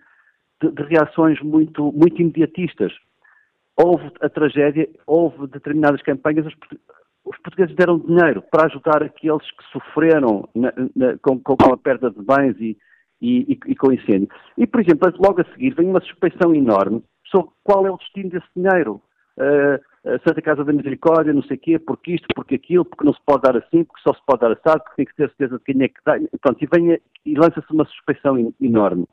[0.62, 2.94] de, de, reações muito, muito imediatistas.
[3.76, 6.54] Houve a tragédia, houve determinadas campanhas, os,
[7.26, 12.12] os portugueses deram dinheiro para ajudar aqueles que sofreram na, na, com, com, a perda
[12.12, 12.78] de bens e,
[13.22, 14.28] e, e, e com incêndio.
[14.58, 18.32] E, por exemplo, logo a seguir vem uma suspeição enorme sobre qual é o destino
[18.32, 19.02] desse dinheiro.
[19.38, 19.80] Uh,
[20.28, 23.22] Santa Casa da Misericórdia, não sei o quê, porque isto, porque aquilo, porque não se
[23.24, 25.64] pode dar assim, porque só se pode dar assado, porque tem que ter certeza de
[25.64, 26.18] quem é que dá.
[26.42, 29.06] Pronto, e, vem, e lança-se uma suspeição enorme.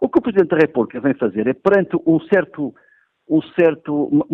[0.00, 2.74] O que o Presidente da República vem fazer é, perante um certo,
[3.28, 4.24] um certo, uma,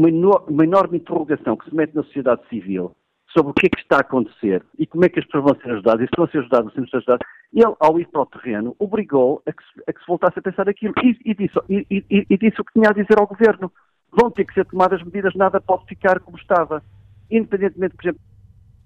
[0.47, 2.95] uma enorme interrogação que se mete na sociedade civil,
[3.33, 5.61] sobre o que é que está a acontecer e como é que as pessoas vão
[5.61, 8.07] ser ajudadas e se vão ser ajudadas ou se não ser ajudadas, ele, ao ir
[8.09, 11.17] para o terreno, obrigou a que, se, a que se voltasse a pensar aquilo e,
[11.25, 13.71] e, disse, e, e, disse o que tinha a dizer ao governo.
[14.11, 16.83] Vão ter que ser tomadas medidas, nada pode ficar como estava.
[17.31, 18.21] Independentemente, por exemplo,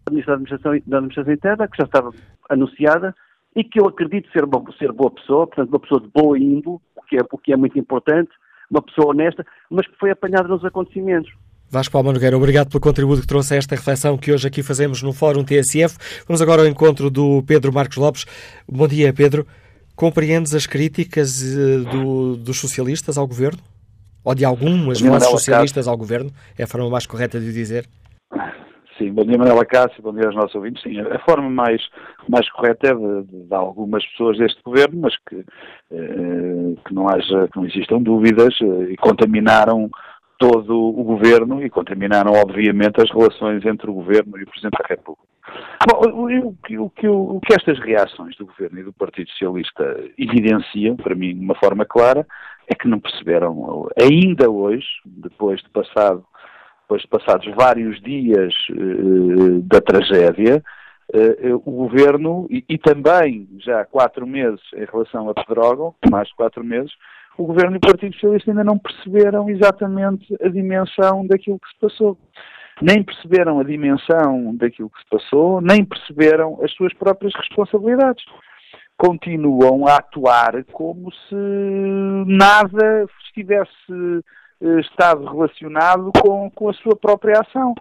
[0.06, 2.10] da Administração, da administração Interna, que já estava
[2.48, 3.14] anunciada,
[3.54, 6.78] e que eu acredito ser, uma, ser boa pessoa, portanto, uma pessoa de boa índole,
[6.94, 8.30] o que, é, o que é muito importante,
[8.70, 11.32] uma pessoa honesta, mas que foi apanhada nos acontecimentos.
[11.68, 15.02] Vasco Palma Nogueira, obrigado pelo contributo que trouxe a esta reflexão que hoje aqui fazemos
[15.02, 15.96] no Fórum TSF.
[16.26, 18.24] Vamos agora ao encontro do Pedro Marcos Lopes.
[18.68, 19.44] Bom dia, Pedro.
[19.96, 23.58] Compreendes as críticas eh, do, dos socialistas ao governo?
[24.22, 26.30] Ou de algumas vozes socialistas ao governo?
[26.56, 27.86] É a forma mais correta de o dizer?
[28.98, 30.82] Sim, bom dia Manela Cássio, bom dia aos nossos ouvintes.
[30.82, 31.82] Sim, a forma mais,
[32.28, 35.44] mais correta é de, de, de algumas pessoas deste governo, mas que,
[35.90, 39.90] eh, que, não haja, que não existam dúvidas eh, e contaminaram
[40.38, 44.88] todo o governo e contaminaram, obviamente, as relações entre o governo e o Presidente da
[44.88, 45.26] República.
[45.88, 46.76] Bom, o, que,
[47.08, 51.44] o, o que estas reações do governo e do Partido Socialista evidenciam, para mim, de
[51.44, 52.26] uma forma clara,
[52.68, 56.24] é que não perceberam, ainda hoje, depois de passado
[56.86, 60.62] depois de passados vários dias uh, da tragédia,
[61.12, 66.28] uh, o governo, e, e, também já há quatro meses em relação a Pedrógão, mais
[66.28, 66.92] de quatro meses,
[67.38, 71.78] o governo e o Partido Socialista ainda não perceberam exatamente a dimensão daquilo que se
[71.78, 72.18] passou.
[72.80, 78.24] Nem perceberam a dimensão daquilo que se passou, nem perceberam as suas próprias responsabilidades.
[78.98, 81.34] Continuam a atuar como se
[82.26, 84.22] nada estivesse
[84.60, 87.74] eh, estado relacionado com, com a sua própria ação.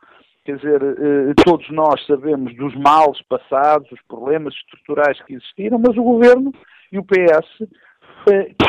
[0.46, 5.98] Quer dizer, eh, todos nós sabemos dos males passados, os problemas estruturais que existiram, mas
[5.98, 6.54] o governo
[6.92, 7.68] e o PS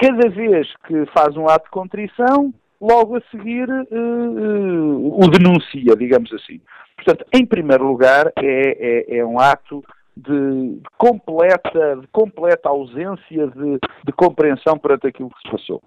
[0.01, 5.97] cada vez que faz um ato de contrição, logo a seguir uh, uh, o denuncia,
[5.97, 6.61] digamos assim.
[6.97, 9.85] Portanto, em primeiro lugar, é, é, é um ato
[10.17, 15.83] de, completa, de completa ausência de, de compreensão perante aquilo que se passou.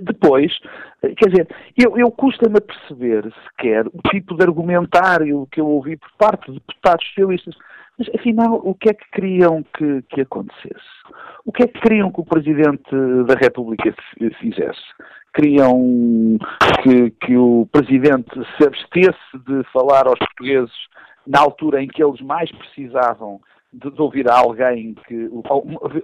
[0.00, 0.52] Depois,
[1.02, 5.96] quer dizer, eu, eu custa-me a perceber sequer o tipo de argumentário que eu ouvi
[5.96, 7.54] por parte de deputados socialistas.
[7.98, 10.88] Mas afinal, o que é que queriam que, que acontecesse?
[11.44, 12.90] O que é que queriam que o Presidente
[13.26, 13.92] da República
[14.40, 14.80] fizesse?
[15.34, 16.38] Queriam
[16.82, 20.74] que, que o Presidente se abstesse de falar aos portugueses
[21.26, 23.40] na altura em que eles mais precisavam
[23.72, 25.28] de, de ouvir alguém que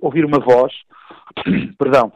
[0.00, 0.72] ouvir uma voz,
[1.78, 2.12] perdão,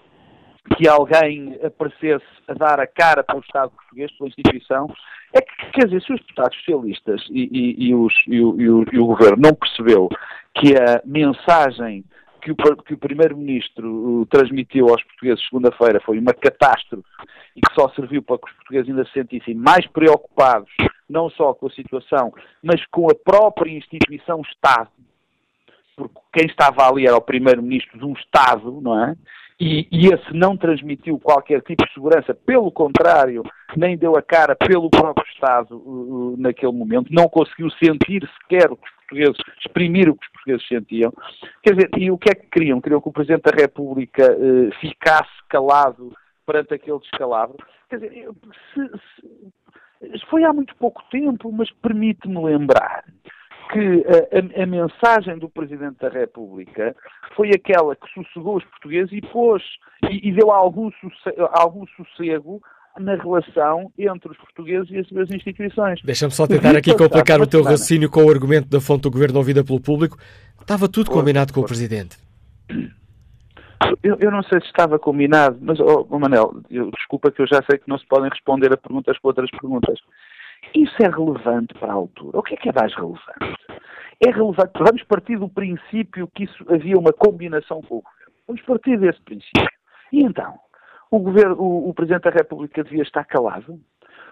[0.77, 4.93] que alguém aparecesse a dar a cara para o Estado português, pela instituição,
[5.33, 9.07] é que, quer dizer, se os deputados socialistas e, e, e, os, e, o, o
[9.07, 10.09] governo não percebeu
[10.55, 12.05] que a mensagem
[12.41, 17.05] que o, que o Primeiro-Ministro transmitiu aos portugueses segunda-feira foi uma catástrofe
[17.57, 20.71] e que só serviu para que os portugueses ainda se sentissem mais preocupados,
[21.09, 24.91] não só com a situação, mas com a própria instituição Estado,
[25.97, 29.17] porque quem estava ali era o Primeiro-Ministro de um Estado, não é?
[29.61, 33.43] E, e, esse não transmitiu qualquer tipo de segurança, pelo contrário,
[33.77, 38.77] nem deu a cara pelo próprio Estado uh, naquele momento, não conseguiu sentir sequer o
[38.77, 41.13] que os portugueses, exprimir o que os portugueses sentiam.
[41.61, 42.81] Quer dizer, e o que é que queriam?
[42.81, 46.13] Queriam que o Presidente da República uh, ficasse calado
[46.47, 47.57] perante aquele descalabro.
[47.91, 48.29] Quer dizer,
[48.75, 53.05] se, se, foi há muito pouco tempo, mas permite-me lembrar
[53.71, 56.95] que a, a, a, mensagem do Presidente da República
[57.37, 59.63] foi aquela que sossegou os portugueses e pôs
[60.11, 62.61] e, e deu algum sossego, algum sossego
[62.99, 66.01] na relação entre os portugueses e as suas instituições.
[66.03, 69.39] Deixa-me só tentar aqui complicar o teu raciocínio com o argumento da fonte do governo
[69.39, 70.19] ouvida pelo público.
[70.61, 72.17] Estava tudo combinado com o Presidente.
[74.03, 77.47] Eu, eu, não sei se estava combinado, mas, oh, oh Manel, eu, desculpa que eu
[77.47, 79.99] já sei que não se podem responder a perguntas com outras perguntas.
[80.75, 82.39] Isso é relevante para a altura.
[82.39, 83.57] O que é que é mais relevante?
[84.25, 84.73] É relevante.
[84.79, 88.33] Vamos partir do princípio que isso havia uma combinação com o governo.
[88.47, 89.69] Vamos partir desse princípio.
[90.13, 90.59] E então,
[91.11, 93.81] o, governo, o, o Presidente da República devia estar calado?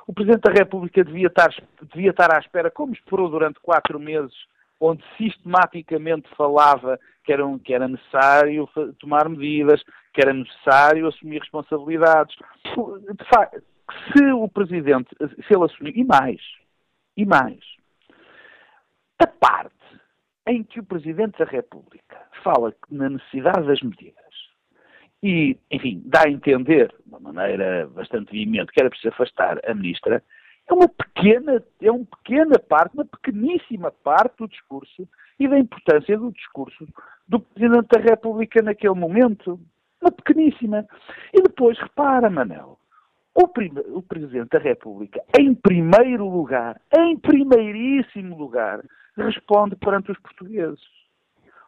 [0.06, 1.50] O Presidente da República devia estar,
[1.92, 4.34] devia estar à espera, como esperou durante quatro meses,
[4.80, 8.68] onde sistematicamente falava que era, que era necessário
[9.00, 12.36] tomar medidas, que era necessário assumir responsabilidades.
[12.64, 13.62] De facto,
[14.12, 16.40] se o Presidente, se ele assumir, e mais,
[17.16, 17.60] e mais,
[19.18, 19.74] a parte
[20.46, 24.26] em que o Presidente da República fala na necessidade das medidas
[25.22, 29.74] e, enfim, dá a entender, de uma maneira bastante veemente, que era preciso afastar a
[29.74, 30.22] Ministra,
[30.68, 36.18] é uma pequena, é uma pequena parte, uma pequeníssima parte do discurso e da importância
[36.18, 36.86] do discurso
[37.26, 39.60] do Presidente da República naquele momento.
[40.00, 40.86] Uma pequeníssima.
[41.32, 42.78] E depois, repara, Manel,
[43.36, 48.82] o, o, Presidente da República, em primeiro lugar, em primeiríssimo lugar,
[49.14, 50.80] responde perante os portugueses.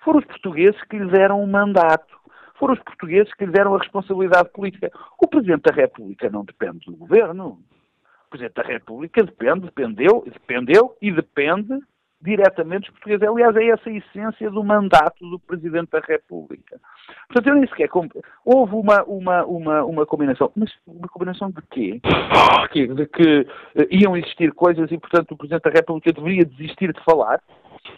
[0.03, 2.17] Foram os portugueses que lhe deram o um mandato.
[2.59, 4.91] Foram os portugueses que lhe deram a responsabilidade política.
[5.21, 7.61] O Presidente da República não depende do governo.
[8.27, 11.79] O Presidente da República depende, dependeu, dependeu e depende
[12.21, 13.29] diretamente dos portugueses.
[13.29, 16.81] Aliás, é essa a essência do mandato do Presidente da República.
[17.29, 17.89] Portanto, eu nem sequer.
[18.45, 20.51] Houve uma, uma, uma, uma combinação.
[20.57, 22.01] Mas uma combinação de quê?
[22.95, 27.05] De que, uh, iam existir coisas e, portanto, o Presidente da República deveria desistir de
[27.05, 27.41] falar?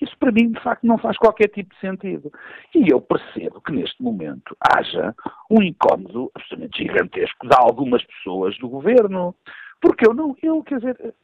[0.00, 2.30] Isso para mim, de facto, não faz qualquer tipo de sentido.
[2.74, 5.14] E eu percebo que neste momento haja
[5.50, 9.34] um incómodo absolutamente gigantesco de algumas pessoas do governo.
[9.80, 11.14] Porque eu não, eu, quer dizer,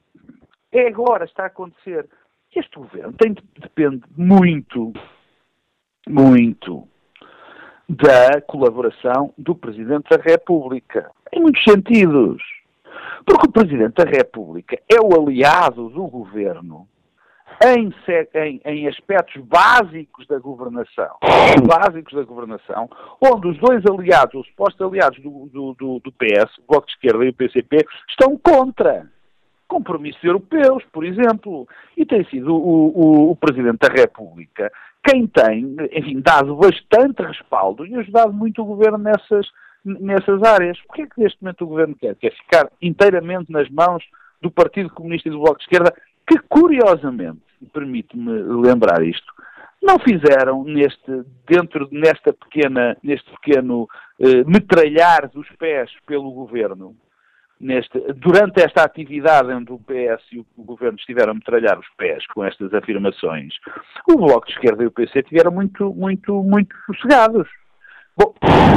[0.72, 2.08] é agora, está a acontecer
[2.58, 4.92] este governo tem, depende muito,
[6.08, 6.88] muito
[7.88, 11.10] da colaboração do Presidente da República.
[11.32, 12.42] Em muitos sentidos.
[13.24, 16.88] Porque o Presidente da República é o aliado do governo
[17.64, 17.92] em,
[18.34, 21.16] em, em, aspectos básicos da governação,
[21.66, 22.88] básicos da governação,
[23.20, 26.92] onde os dois aliados, os supostos aliados do, do, do, do PS, o Bloco de
[26.92, 29.10] Esquerda e o PCP, estão contra
[29.66, 34.70] compromissos europeus, por exemplo, e tem sido o, o, o, Presidente da República
[35.06, 39.46] quem tem, enfim, dado bastante respaldo e ajudado muito o Governo nessas,
[39.84, 40.76] nessas áreas.
[40.88, 42.16] O que é que neste momento o Governo quer?
[42.16, 44.02] Quer ficar inteiramente nas mãos
[44.42, 45.94] do Partido Comunista e do Bloco de Esquerda,
[46.26, 47.40] que curiosamente,
[47.72, 49.32] permite-me lembrar isto,
[49.80, 56.96] não fizeram neste, dentro nesta pequena, neste pequeno eh, metralhar dos pés pelo Governo,
[57.60, 62.26] neste, durante esta atividade onde o PS e o, governo estiveram a metralhar os pés
[62.28, 63.54] com estas afirmações,
[64.08, 67.48] o Bloco de Esquerda e o PC estiveram muito, muito, muito sossegados.
[68.18, 68.32] Bom,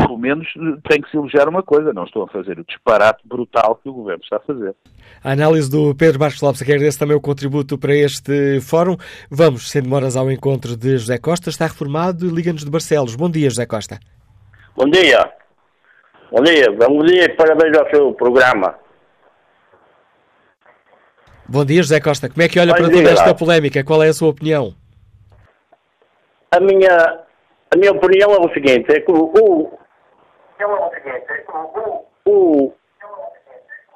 [0.06, 0.46] pelo menos
[0.90, 3.94] tem que se elogiar uma coisa, não estou a fazer o disparate brutal que o
[3.94, 4.76] Governo está a fazer.
[5.24, 8.98] A análise do Pedro Bastos Lopes agradeço também o contributo para este fórum.
[9.32, 13.16] Vamos, sem demoras, ao encontro de José Costa, está reformado e liga-nos de Barcelos.
[13.16, 13.98] Bom dia, José Costa.
[14.76, 15.39] Bom dia.
[16.32, 18.76] Bom dia, bom dia e parabéns ao seu programa.
[21.48, 22.30] Bom dia, José Costa.
[22.30, 23.84] Como é que olha para toda esta polémica?
[23.84, 24.76] Qual é a sua opinião?
[26.52, 27.24] a minha,
[27.72, 29.80] a minha opinião é o seguinte, é que o, o,
[32.26, 32.74] o,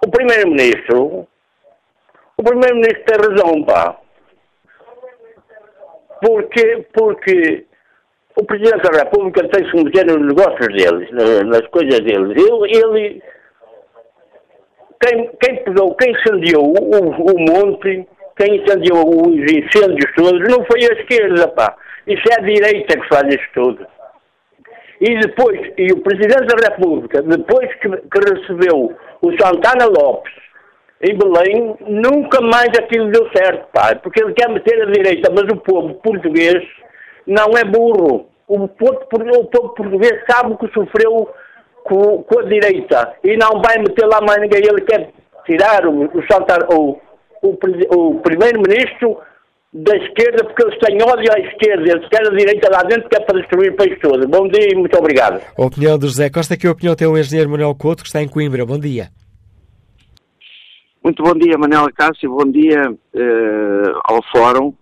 [0.05, 1.27] o primeiro-ministro,
[2.37, 3.99] o primeiro-ministro tem razão, pá.
[6.21, 7.65] Porque, porque
[8.35, 11.09] o Presidente da República tem se meter nos negócios deles,
[11.45, 12.35] nas coisas deles.
[12.35, 13.21] Ele, ele
[15.01, 20.81] quem, quem pegou, quem incendiou o, o monte, quem incendiou os incêndios todos, não foi
[20.81, 21.75] a esquerda, pá.
[22.07, 23.85] Isso é a direita que faz isso tudo.
[24.99, 30.33] E depois, e o Presidente da República, depois que, que recebeu o Santana Lopes
[31.01, 33.93] em Belém, nunca mais aquilo deu certo, pá.
[33.95, 36.63] Porque ele quer meter a direita, mas o povo português
[37.27, 38.27] não é burro.
[38.47, 41.29] O povo, o povo português sabe o que sofreu
[41.83, 44.61] com, com, a direita e não vai meter lá mais ninguém.
[44.63, 45.09] Ele quer
[45.45, 46.19] tirar o, o,
[47.41, 49.17] o, o, o primeiro-ministro
[49.73, 53.17] da esquerda, porque eles têm ódio à esquerda, eles querem a direita lá dentro, que
[53.17, 54.27] é para destruir o país todo.
[54.27, 55.41] Bom dia e muito obrigado.
[55.57, 58.21] A opinião do José Costa, que a opinião tem o engenheiro Manuel Couto, que está
[58.21, 58.65] em Coimbra.
[58.65, 59.09] Bom dia.
[61.03, 64.73] Muito bom dia, Manuel Cássio, bom dia uh, ao Fórum.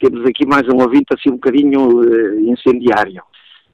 [0.00, 3.22] Temos aqui mais um ouvinte assim um bocadinho uh, incendiário.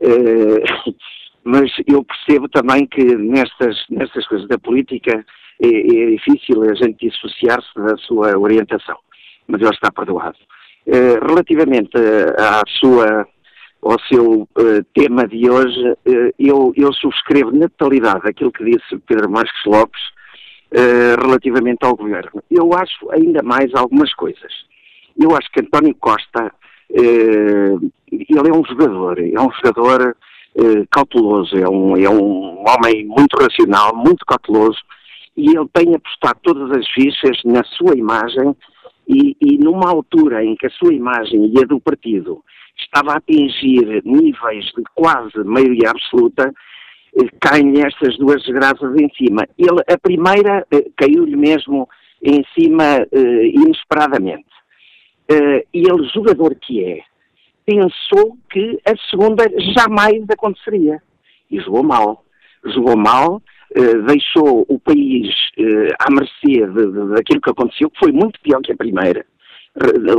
[0.00, 0.94] Uh,
[1.44, 5.24] mas eu percebo também que nestas, nestas coisas da política
[5.62, 8.96] é, é difícil a gente dissociar-se da sua orientação,
[9.46, 10.38] mas ele está perdoado.
[10.86, 11.92] Uh, relativamente
[12.38, 13.26] à sua,
[13.82, 14.48] ao seu
[14.94, 15.94] tema de hoje,
[16.38, 20.00] eu, eu subscrevo na totalidade aquilo que disse Pedro Marques Lopes
[21.22, 22.42] relativamente ao governo.
[22.50, 24.52] Eu acho ainda mais algumas coisas.
[25.18, 26.52] Eu acho que António Costa,
[26.90, 30.16] ele é um jogador, é um jogador
[30.90, 34.78] cauteloso, é um, é um homem muito racional, muito cauteloso,
[35.36, 38.54] e ele tem apostado todas as fichas na sua imagem
[39.08, 42.42] e, e, numa altura em que a sua imagem e a do partido
[42.76, 46.52] estava a atingir níveis de quase maioria absoluta,
[47.16, 49.46] eh, caem estas duas desgraças em cima.
[49.58, 51.88] Ele, a primeira eh, caiu-lhe mesmo
[52.22, 54.46] em cima eh, inesperadamente.
[55.30, 57.00] Eh, e ele, jogador que é,
[57.64, 61.02] pensou que a segunda jamais aconteceria.
[61.50, 62.24] E jogou mal.
[62.64, 63.42] Jogou mal,
[63.74, 68.40] eh, deixou o país uh, à mercê de, de, daquilo que aconteceu, que foi muito
[68.40, 69.26] pior que a primeira.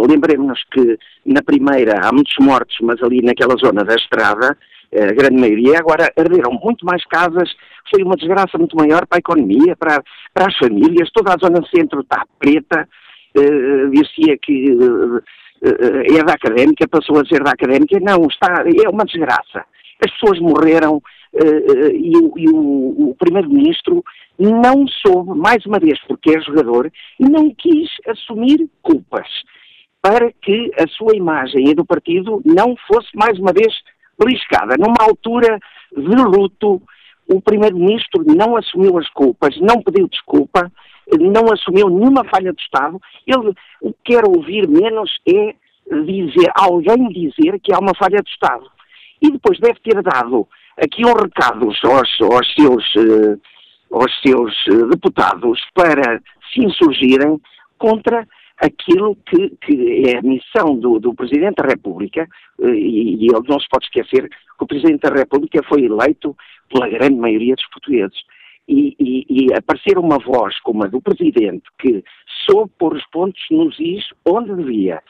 [0.09, 4.57] Lembremos-nos que na primeira há muitos mortos, mas ali naquela zona da estrada,
[4.93, 7.49] a grande maioria, agora arderam muito mais casas,
[7.89, 11.65] foi uma desgraça muito maior para a economia, para, para as famílias, toda a zona
[11.73, 12.87] centro está preta,
[13.37, 15.21] uh, dizia que uh,
[15.63, 19.65] é da académica, passou a ser da académica, não, está, é uma desgraça.
[20.03, 21.01] As pessoas morreram,
[21.33, 24.03] e, e o, o Primeiro-Ministro
[24.37, 29.27] não soube, mais uma vez, porque é jogador, não quis assumir culpas
[30.01, 33.73] para que a sua imagem e do partido não fosse mais uma vez
[34.19, 34.75] beliscada.
[34.77, 35.59] Numa altura
[35.97, 36.79] de luto,
[37.27, 40.71] o Primeiro-Ministro não assumiu as culpas, não pediu desculpa,
[41.19, 42.99] não assumiu nenhuma falha do Estado.
[43.25, 45.55] Ele o que quer ouvir menos é
[46.05, 48.69] dizer, alguém dizer que há uma falha do Estado.
[49.21, 52.93] E depois deve ter dado aqui um recado aos, aos seus,
[53.91, 56.21] aos seus uh, deputados para
[56.53, 57.39] se insurgirem
[57.77, 62.27] contra aquilo que, que é a missão do, do Presidente da República,
[62.59, 66.35] uh, e, e ele não se pode esquecer que o Presidente da República foi eleito
[66.69, 68.17] pela grande maioria dos portugueses.
[68.67, 72.03] E, e, e, aparecer uma voz como a do Presidente, que
[72.49, 75.03] soube pôr os pontos nos is onde devia,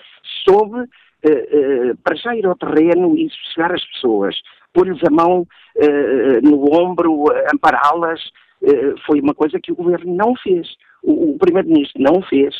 [0.44, 4.36] soube uh, uh, para já ir ao terreno e sossegar as pessoas,
[4.74, 8.22] pôr-lhes a mão uh, no ombro, ampará-las,
[9.06, 10.68] foi uma coisa que o governo não fez.
[11.04, 12.56] O, o primeiro-ministro não fez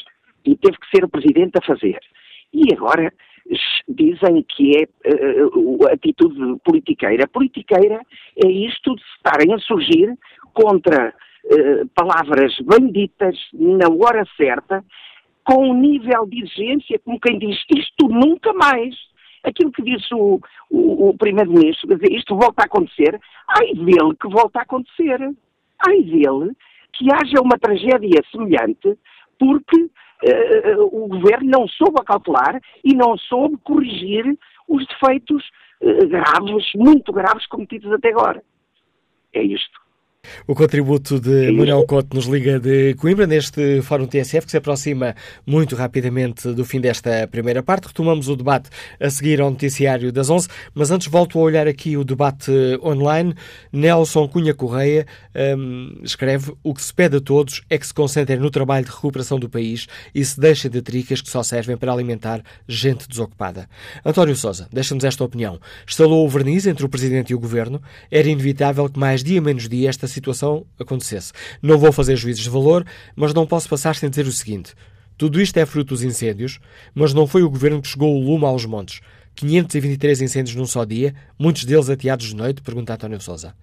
[0.46, 2.00] e teve que ser o presidente a fazer.
[2.54, 3.12] E agora
[3.88, 7.28] dizem que é uh, atitude politiqueira.
[7.28, 8.02] Politiqueira
[8.44, 10.18] é isto de estarem a surgir
[10.56, 11.14] contra
[11.46, 14.84] uh, palavras benditas na hora certa,
[15.44, 18.96] com um nível de exigência como quem diz isto nunca mais
[19.44, 20.40] aquilo que disse o,
[20.72, 25.20] o, o Primeiro-Ministro, isto volta a acontecer, ai dele que volta a acontecer,
[25.88, 26.56] ai dele
[26.94, 28.98] que haja uma tragédia semelhante,
[29.38, 34.26] porque uh, o Governo não soube acautelar e não soube corrigir
[34.68, 35.44] os defeitos
[35.82, 38.42] uh, graves, muito graves, cometidos até agora.
[39.34, 39.85] É isto.
[40.48, 45.16] O contributo de Manuel Couto nos liga de Coimbra neste Fórum TSF que se aproxima
[45.46, 47.88] muito rapidamente do fim desta primeira parte.
[47.88, 48.70] Retomamos o debate
[49.00, 52.52] a seguir ao noticiário das 11, mas antes volto a olhar aqui o debate
[52.84, 53.34] online.
[53.72, 55.06] Nelson Cunha Correia
[55.58, 58.92] um, escreve: O que se pede a todos é que se concentrem no trabalho de
[58.92, 63.68] recuperação do país e se deixem de tricas que só servem para alimentar gente desocupada.
[64.04, 65.60] António Sousa, deixa-nos esta opinião.
[65.88, 67.82] Estalou o verniz entre o Presidente e o Governo.
[68.10, 71.32] Era inevitável que mais dia menos dia esta situação acontecesse.
[71.62, 72.86] Não vou fazer juízes de valor,
[73.16, 74.74] mas não posso passar sem dizer o seguinte.
[75.18, 76.60] Tudo isto é fruto dos incêndios,
[76.94, 79.00] mas não foi o governo que chegou o lume aos montes.
[79.36, 83.54] 523 incêndios num só dia, muitos deles ateados de noite, pergunta António Sousa.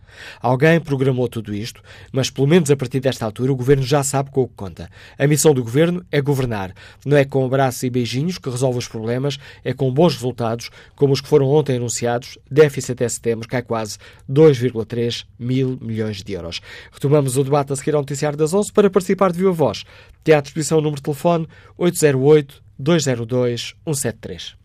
[0.40, 4.30] Alguém programou tudo isto, mas pelo menos a partir desta altura o governo já sabe
[4.30, 4.90] com o que conta.
[5.18, 6.74] A missão do governo é governar.
[7.04, 11.12] Não é com abraços e beijinhos que resolve os problemas, é com bons resultados, como
[11.12, 12.38] os que foram ontem anunciados.
[12.50, 13.98] Déficit até setembro cai quase
[14.30, 16.60] 2,3 mil milhões de euros.
[16.92, 19.84] Retomamos o debate a seguir ao noticiário das 11 para participar de viva voz.
[20.22, 21.48] Tem à disposição o número de telefone
[21.78, 24.61] 808 202 173.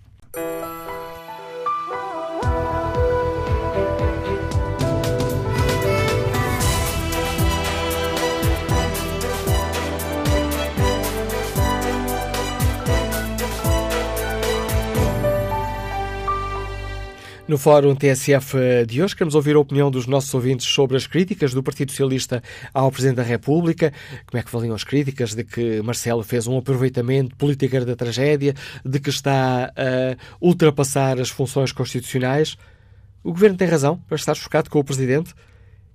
[17.47, 21.53] No Fórum TSF de hoje, queremos ouvir a opinião dos nossos ouvintes sobre as críticas
[21.53, 22.43] do Partido Socialista
[22.73, 23.93] ao Presidente da República.
[24.25, 28.53] Como é que valiam as críticas de que Marcelo fez um aproveitamento político da tragédia,
[28.83, 32.57] de que está a ultrapassar as funções constitucionais?
[33.23, 35.33] O Governo tem razão para estar chocado com o Presidente?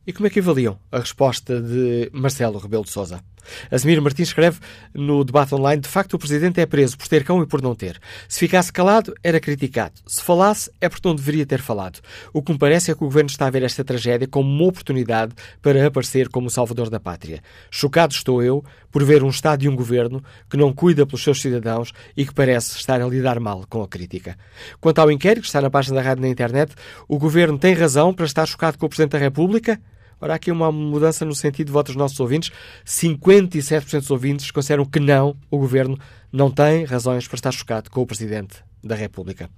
[0.07, 3.23] E como é que avaliam a resposta de Marcelo Rebelo de Sousa?
[3.71, 4.59] Asmir Martins escreve
[4.95, 7.75] no debate online: de facto, o Presidente é preso por ter cão e por não
[7.75, 8.01] ter.
[8.29, 9.95] Se ficasse calado, era criticado.
[10.07, 12.01] Se falasse, é porque não deveria ter falado.
[12.33, 14.65] O que me parece é que o Governo está a ver esta tragédia como uma
[14.65, 17.43] oportunidade para aparecer como o salvador da pátria.
[17.71, 21.41] Chocado estou eu por ver um Estado e um Governo que não cuida pelos seus
[21.41, 24.37] cidadãos e que parece estar a lidar mal com a crítica.
[24.81, 26.75] Quanto ao inquérito que está na página da rádio na internet,
[27.09, 29.81] o Governo tem razão para estar chocado com o Presidente da República?
[30.23, 32.53] Ora, aqui uma mudança no sentido de votos dos nossos ouvintes.
[32.87, 35.99] 57% dos ouvintes consideram que não, o Governo
[36.33, 39.51] não tem razões para estar chocado com o Presidente da República.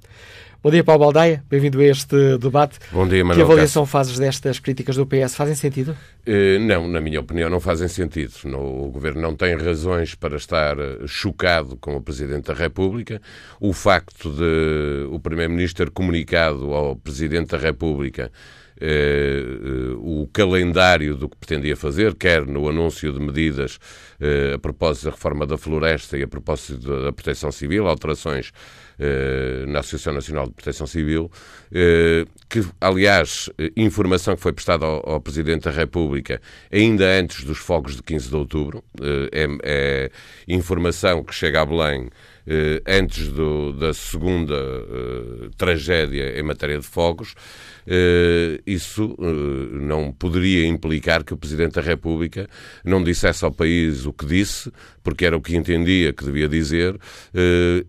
[0.62, 1.44] Bom dia, Paulo Baldaia.
[1.50, 2.78] Bem-vindo a este debate.
[2.90, 3.92] Bom dia, Manuel Que avaliação Cássio.
[3.92, 5.34] fazes destas críticas do PS?
[5.34, 5.94] Fazem sentido?
[6.26, 8.32] Uh, não, na minha opinião, não fazem sentido.
[8.44, 13.20] No, o Governo não tem razões para estar eh, chocado com o Presidente da República.
[13.60, 18.32] O facto de o Primeiro-Ministro ter comunicado ao Presidente da República
[19.98, 23.76] o calendário do que pretendia fazer, quer no anúncio de medidas
[24.20, 28.52] uh, a propósito da reforma da floresta e a propósito da proteção civil, alterações
[29.66, 31.28] na Associação Nacional de Proteção Civil,
[32.48, 36.40] que, aliás, informação que foi prestada ao, ao, Presidente da República
[36.72, 38.84] ainda antes dos fogos de 15 de outubro,
[39.32, 40.10] é, é
[40.46, 42.08] informação que chega a Belém
[42.86, 44.54] antes do, da segunda
[45.56, 47.34] tragédia em matéria de fogos.
[47.86, 49.14] Uh, isso
[49.70, 52.48] não poderia implicar que o Presidente da República
[52.84, 54.72] não dissesse ao país o que disse,
[55.02, 56.98] porque era o que entendia que devia dizer,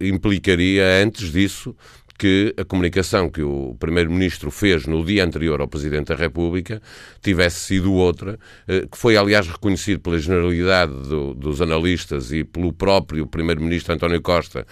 [0.01, 1.75] implicaria antes disso
[2.17, 6.81] que a comunicação que o Primeiro-Ministro fez no dia anterior ao Presidente da República
[7.21, 13.27] tivesse sido outra, que foi, aliás, reconhecido pela generalidade do, dos analistas e pelo próprio
[13.27, 14.65] Primeiro-Ministro António Costa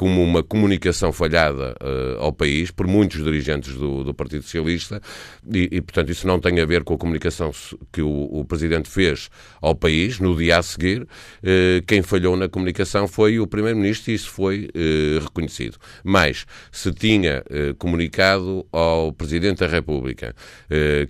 [0.00, 4.98] como uma comunicação falhada uh, ao país por muitos dirigentes do, do Partido Socialista
[5.46, 7.52] e, e, portanto, isso não tem a ver com a comunicação
[7.92, 9.28] que o, o Presidente fez
[9.60, 11.02] ao país no dia a seguir.
[11.02, 15.76] Uh, quem falhou na comunicação foi o Primeiro-Ministro e isso foi uh, reconhecido.
[16.02, 17.42] Mas, se tinha
[17.78, 20.34] comunicado ao Presidente da República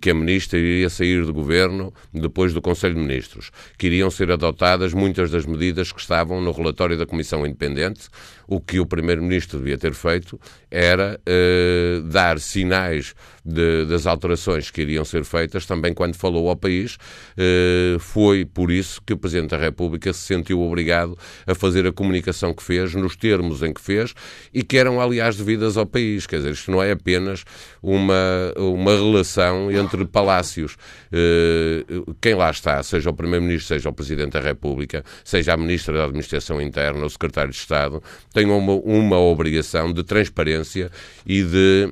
[0.01, 4.31] que a Ministra iria sair do Governo depois do Conselho de Ministros, que iriam ser
[4.31, 8.09] adotadas muitas das medidas que estavam no relatório da Comissão Independente,
[8.47, 10.39] o que o Primeiro-Ministro devia ter feito
[10.71, 13.15] era uh, dar sinais
[13.45, 16.97] de, das alterações que iriam ser feitas também quando falou ao país.
[17.37, 21.17] Uh, foi por isso que o Presidente da República se sentiu obrigado
[21.47, 24.15] a fazer a comunicação que fez, nos termos em que fez,
[24.53, 26.27] e que eram, aliás, devidas ao país.
[26.27, 27.45] Quer dizer, isto não é apenas
[27.83, 30.77] uma, uma relação entre palácios.
[31.13, 35.97] Uh, quem lá está, seja o Primeiro-Ministro, seja o Presidente da República, seja a Ministra
[35.97, 40.91] da Administração Interna, o Secretário de Estado, têm uma, uma obrigação de transparência
[41.27, 41.91] e de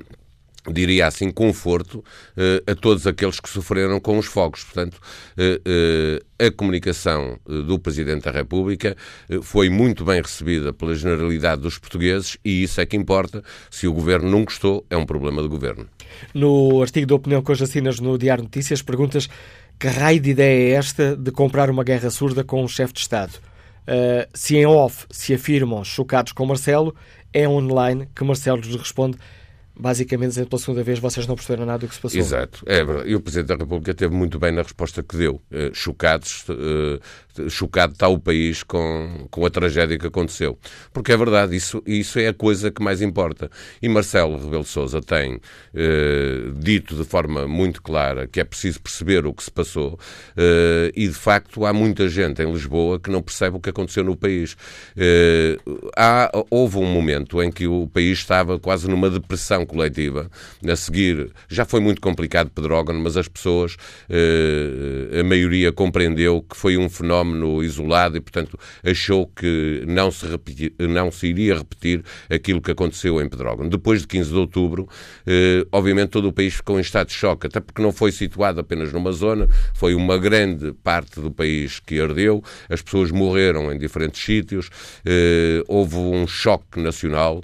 [0.73, 4.63] diria assim, conforto uh, a todos aqueles que sofreram com os fogos.
[4.63, 8.95] Portanto, uh, uh, a comunicação do Presidente da República
[9.41, 13.43] foi muito bem recebida pela generalidade dos portugueses e isso é que importa.
[13.69, 15.87] Se o Governo não gostou, é um problema do Governo.
[16.33, 19.27] No artigo de opinião que hoje assinas no Diário Notícias, perguntas
[19.77, 22.99] que raio de ideia é esta de comprar uma guerra surda com um chefe de
[22.99, 23.33] Estado?
[23.87, 26.93] Uh, se em off se afirmam chocados com Marcelo,
[27.33, 29.17] é online que Marcelo lhes responde
[29.79, 32.19] basicamente dizendo pela segunda vez vocês não perceberam nada do que se passou.
[32.19, 32.63] Exato.
[32.65, 32.81] É.
[33.05, 35.41] E o Presidente da República teve muito bem na resposta que deu.
[35.49, 40.59] Uh, chocados, uh, chocado está o país com, com a tragédia que aconteceu.
[40.91, 43.49] Porque é verdade, isso, isso é a coisa que mais importa.
[43.81, 49.25] E Marcelo Rebelo Sousa tem uh, dito de forma muito clara que é preciso perceber
[49.25, 49.97] o que se passou
[50.93, 54.15] e, de facto, há muita gente em Lisboa que não percebe o que aconteceu no
[54.15, 54.57] país.
[55.95, 60.29] há, houve um momento em que o país estava quase numa depressão coletiva.
[60.67, 63.77] A seguir, já foi muito complicado Pedrógano, mas as pessoas,
[64.09, 70.25] eh, a maioria compreendeu que foi um fenómeno isolado e, portanto, achou que não se,
[70.25, 73.69] repetir, não se iria repetir aquilo que aconteceu em Pedrógano.
[73.69, 74.89] Depois de 15 de outubro,
[75.25, 78.59] eh, obviamente todo o país ficou em estado de choque, até porque não foi situado
[78.59, 83.77] apenas numa zona, foi uma grande parte do país que ardeu, as pessoas morreram em
[83.77, 84.69] diferentes sítios,
[85.05, 87.41] eh, houve um choque nacional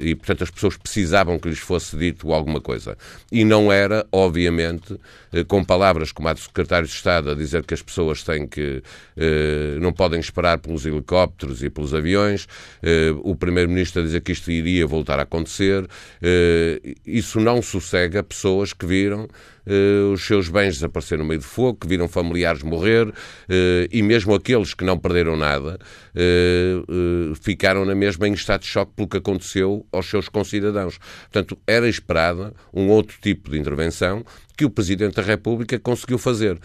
[0.00, 2.96] e, portanto, as pessoas precisavam que lhes fosse dito alguma coisa.
[3.30, 4.96] E não era, obviamente,
[5.32, 8.46] eh, com palavras como a do Secretário de Estado a dizer que as pessoas têm
[8.46, 8.82] que
[9.16, 12.46] eh, não podem esperar pelos helicópteros e pelos aviões,
[12.82, 15.86] eh, o Primeiro-Ministro a dizer que isto iria voltar a acontecer.
[17.04, 19.28] Isso não sossega pessoas que viram
[20.12, 23.12] os seus bens desaparecer no meio de fogo, que viram familiares morrer, uh,
[23.90, 25.78] e mesmo aqueles que não perderam nada
[26.14, 30.98] uh, ficaram na mesma em estado de choque pelo que aconteceu aos seus concidadãos.
[31.30, 34.24] Portanto, era esperada um outro tipo de intervenção
[34.56, 36.58] que o Presidente da República conseguiu fazer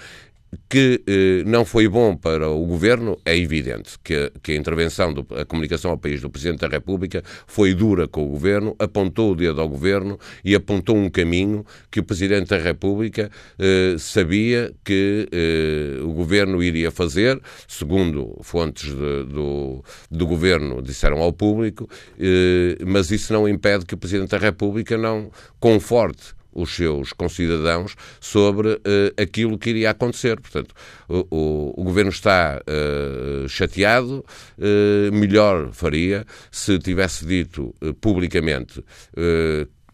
[0.68, 5.26] que eh, não foi bom para o governo, é evidente que, que a intervenção, do,
[5.36, 9.36] a comunicação ao país do Presidente da República foi dura com o governo, apontou o
[9.36, 15.28] dedo ao governo e apontou um caminho que o Presidente da República eh, sabia que
[15.32, 21.89] eh, o governo iria fazer, segundo fontes de, do, do governo disseram ao público,
[22.20, 27.95] eh, mas isso não impede que o Presidente da República não conforte os seus concidadãos
[28.20, 28.80] sobre uh,
[29.22, 30.39] aquilo que iria acontecer.
[30.39, 30.74] Portanto,
[31.08, 34.26] o, o, o governo está uh, chateado,
[34.58, 38.84] uh, melhor faria se tivesse dito publicamente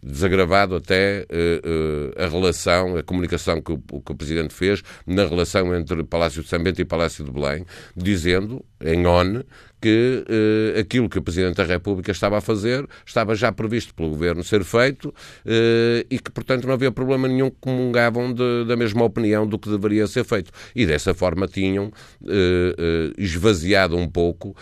[0.02, 5.26] desagravado até uh, uh, a relação, a comunicação que o, que o Presidente fez na
[5.26, 9.44] relação entre Palácio de São Bento e Palácio de Belém, dizendo, em ONU,
[9.82, 14.10] que uh, aquilo que o Presidente da República estava a fazer estava já previsto pelo
[14.10, 18.76] Governo ser feito uh, e que, portanto, não havia problema nenhum que comungavam de, da
[18.76, 20.52] mesma opinião do que deveria ser feito.
[20.76, 24.56] E dessa forma tinham uh, esvaziado um pouco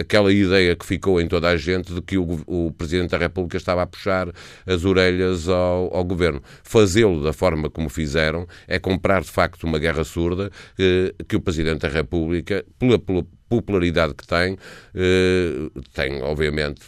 [0.00, 3.56] aquela ideia que ficou em toda a gente de que o, o Presidente da República
[3.56, 4.28] estava a puxar
[4.66, 6.42] as orelhas ao, ao Governo.
[6.62, 10.50] Fazê-lo da forma como fizeram é comprar, de facto, uma guerra surda
[11.28, 14.56] que o Presidente da República, pela, pela popularidade que tem,
[14.94, 16.82] eh, tem, obviamente,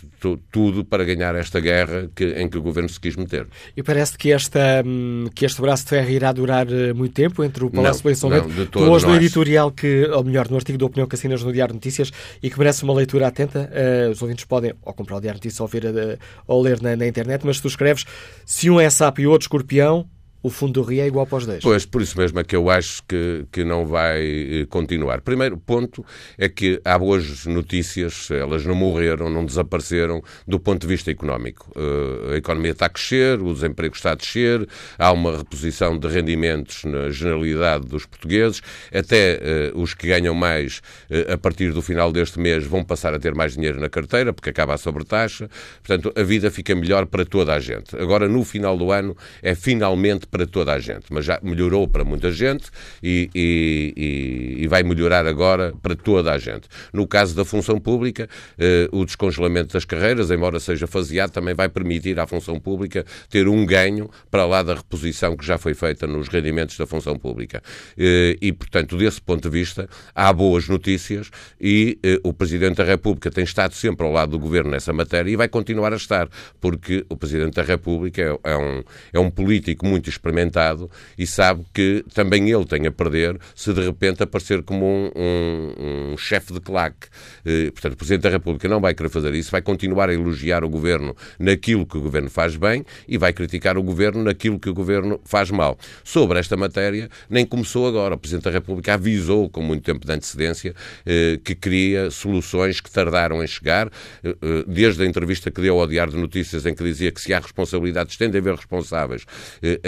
[0.51, 3.47] tudo para ganhar esta guerra que, em que o governo se quis meter.
[3.76, 7.45] E parece que, esta, hum, que este braço de ferro irá durar eh, muito tempo
[7.45, 8.78] entre o Palácio de São Bento.
[8.80, 12.11] Hoje no editorial, que, ou melhor, no artigo da opinião que assinas no Diário Notícias
[12.43, 15.61] e que merece uma leitura atenta, uh, os ouvintes podem ou comprar o Diário Notícias
[15.61, 18.05] ou, ver, ou ler na, na internet, mas tu escreves
[18.45, 20.09] se um é sapo e outro escorpião,
[20.43, 21.62] o fundo do Rio é igual para os dois.
[21.62, 24.20] Pois, por isso mesmo é que eu acho que, que não vai
[24.62, 25.20] eh, continuar.
[25.20, 26.05] Primeiro ponto
[26.36, 31.72] é que há boas notícias, elas não morreram, não desapareceram do ponto de vista económico.
[31.76, 34.66] Uh, a economia está a crescer, o desemprego está a descer,
[34.97, 38.62] há uma reposição de rendimentos na generalidade dos portugueses,
[38.95, 40.80] até uh, os que ganham mais
[41.11, 44.32] uh, a partir do final deste mês vão passar a ter mais dinheiro na carteira,
[44.32, 45.51] porque acaba a sobretaxa.
[45.82, 47.97] Portanto, a vida fica melhor para toda a gente.
[47.97, 52.05] Agora, no final do ano, é finalmente para toda a gente, mas já melhorou para
[52.05, 52.70] muita gente
[53.03, 56.68] e, e, e vai melhorar agora para toda a gente.
[56.93, 61.68] No caso da função pública, eh, o descongelamento das carreiras, embora seja faseado, também vai
[61.68, 66.07] permitir à função pública ter um ganho para lá da reposição que já foi feita
[66.07, 67.62] nos rendimentos da função pública.
[67.97, 72.85] Eh, e, portanto, desse ponto de vista, há boas notícias e eh, o Presidente da
[72.85, 76.29] República tem estado sempre ao lado do Governo nessa matéria e vai continuar a estar,
[76.61, 78.83] porque o Presidente da República é, é um,
[79.14, 83.81] é um político muito experimentado e sabe que também ele tem a perder se de
[83.81, 87.09] repente aparecer como um, um, um chefe de claque.
[87.45, 90.64] Eh, portanto, o Presidente da República não vai querer fazer isso, vai continuar a elogiar
[90.64, 94.69] o Governo naquilo que o Governo faz bem e vai criticar o Governo naquilo que
[94.69, 95.79] o Governo faz mal.
[96.05, 98.14] Sobre esta matéria, nem começou agora.
[98.14, 100.75] O Presidente da República avisou com muito tempo de antecedência
[101.07, 103.91] eh, que queria soluções que tardaram em chegar,
[104.25, 104.35] eh,
[104.66, 107.39] desde a entrevista que deu ao Diário de Notícias em que dizia que se há
[107.39, 109.25] responsabilidades tem de haver responsáveis,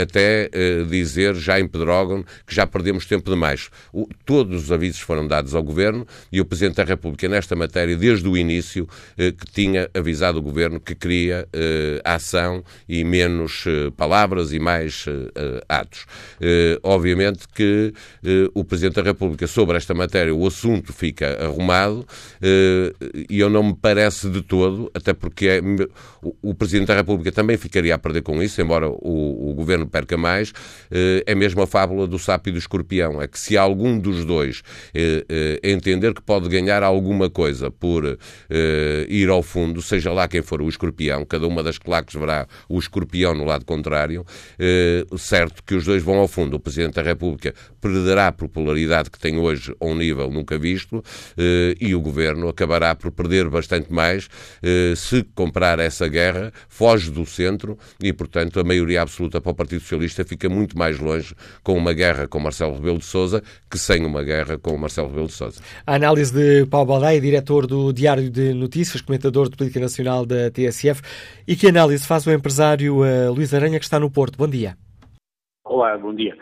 [0.01, 3.71] até até uh, dizer já em Pedrógão que já perdemos tempo demais.
[3.93, 7.97] O, todos os avisos foram dados ao Governo e o Presidente da República, nesta matéria,
[7.97, 13.64] desde o início, uh, que tinha avisado o Governo que queria uh, ação e menos
[13.97, 15.07] palavras e mais
[15.68, 16.07] atos.
[16.83, 17.93] obviamente que
[18.55, 22.07] o Presidente da República, sobre esta matéria, o assunto fica arrumado
[23.29, 25.61] e eu não me parece de todo, até porque é,
[26.23, 29.87] o, o Presidente da República também ficaria a perder com isso, embora o, o Governo
[29.87, 30.53] perca mais,
[31.27, 33.21] é mesmo a fábula do sapo e do escorpião.
[33.23, 34.63] É que se algum dos dois
[34.95, 38.19] eh, eh, entender que pode ganhar alguma coisa por
[38.51, 42.47] eh, ir ao fundo, seja lá quem for o escorpião, cada uma das claques verá
[42.69, 44.25] o escorpião no lado contrário,
[45.19, 46.57] certo que os dois vão ao fundo.
[46.57, 51.03] O Presidente da República perderá a popularidade que tem hoje a um nível nunca visto
[51.81, 54.29] e o Governo acabará por perder bastante mais
[54.97, 59.81] se comprar essa guerra, foge do centro e, portanto, a maioria absoluta para o Partido
[59.81, 64.05] Socialista fica muito mais longe com uma guerra com Marcelo Rebelo de Sousa que sem
[64.05, 65.62] uma guerra com Marcelo Rebelo de Sousa.
[65.86, 70.51] A análise de Paulo Baldaia, diretor do Diário de Notícias, comentador de política nacional da
[70.51, 71.03] TSF.
[71.46, 74.36] E que análise faz o empresário uh, Luís Aranha, que está no Porto?
[74.36, 74.76] Bom dia.
[75.64, 76.36] Olá, bom dia.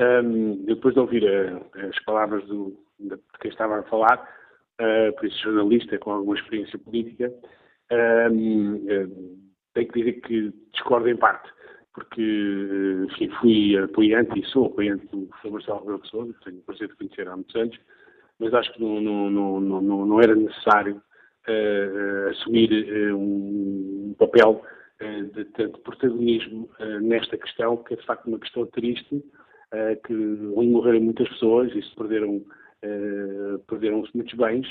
[0.00, 4.18] Um, depois de ouvir uh, as palavras do, de quem estava a falar,
[4.80, 7.32] uh, por isso jornalista com alguma experiência política,
[8.30, 8.86] um,
[9.74, 11.48] tenho que dizer que discordo em parte
[11.94, 16.88] porque enfim, fui apoiante e sou apoiante do Marcelo Rebelo de Sousa, tenho o prazer
[16.88, 17.78] de conhecer há muitos anos,
[18.38, 21.00] mas acho que não, não, não, não, não era necessário
[21.48, 24.62] uh, assumir uh, um papel
[25.00, 26.68] uh, de tanto protagonismo
[27.02, 29.22] nesta questão, que é de facto uma questão triste,
[30.06, 30.14] que
[30.54, 32.44] onde morreram muitas pessoas e se perderam,
[33.66, 34.68] perderam-se muitos bens,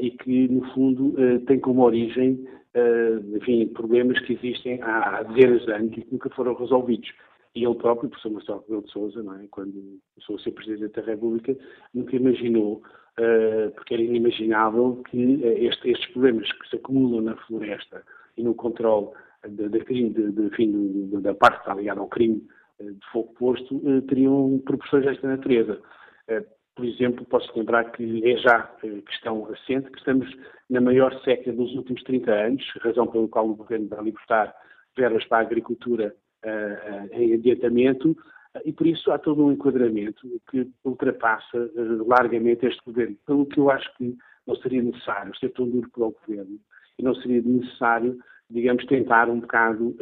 [0.00, 1.14] e que, no fundo,
[1.46, 6.30] tem como origem uh, enfim, problemas que existem há dezenas de anos e que nunca
[6.30, 7.10] foram resolvidos.
[7.54, 9.46] E ele próprio, o professor Marcelo Rebelo de Sousa, não é?
[9.50, 11.56] quando começou a ser Presidente da República,
[11.94, 12.82] nunca imaginou,
[13.18, 18.02] uh, porque era inimaginável, que uh, este, estes problemas que se acumulam na floresta
[18.36, 19.08] e no controle
[19.48, 22.42] de, de, de, da parte que está ligada ao crime
[22.80, 25.80] de fogo posto, teriam proporções desta natureza.
[26.74, 28.62] Por exemplo, posso lembrar que é já
[29.06, 30.28] questão recente que estamos
[30.68, 34.52] na maior seca dos últimos 30 anos, razão pela qual o governo vai libertar
[34.96, 36.14] verbas para a agricultura
[36.44, 41.70] uh, uh, em adiantamento, uh, e por isso há todo um enquadramento que ultrapassa
[42.08, 43.16] largamente este governo.
[43.24, 46.58] Pelo que eu acho que não seria necessário ser tão duro para o governo
[46.98, 48.18] e não seria necessário,
[48.50, 49.96] digamos, tentar um bocado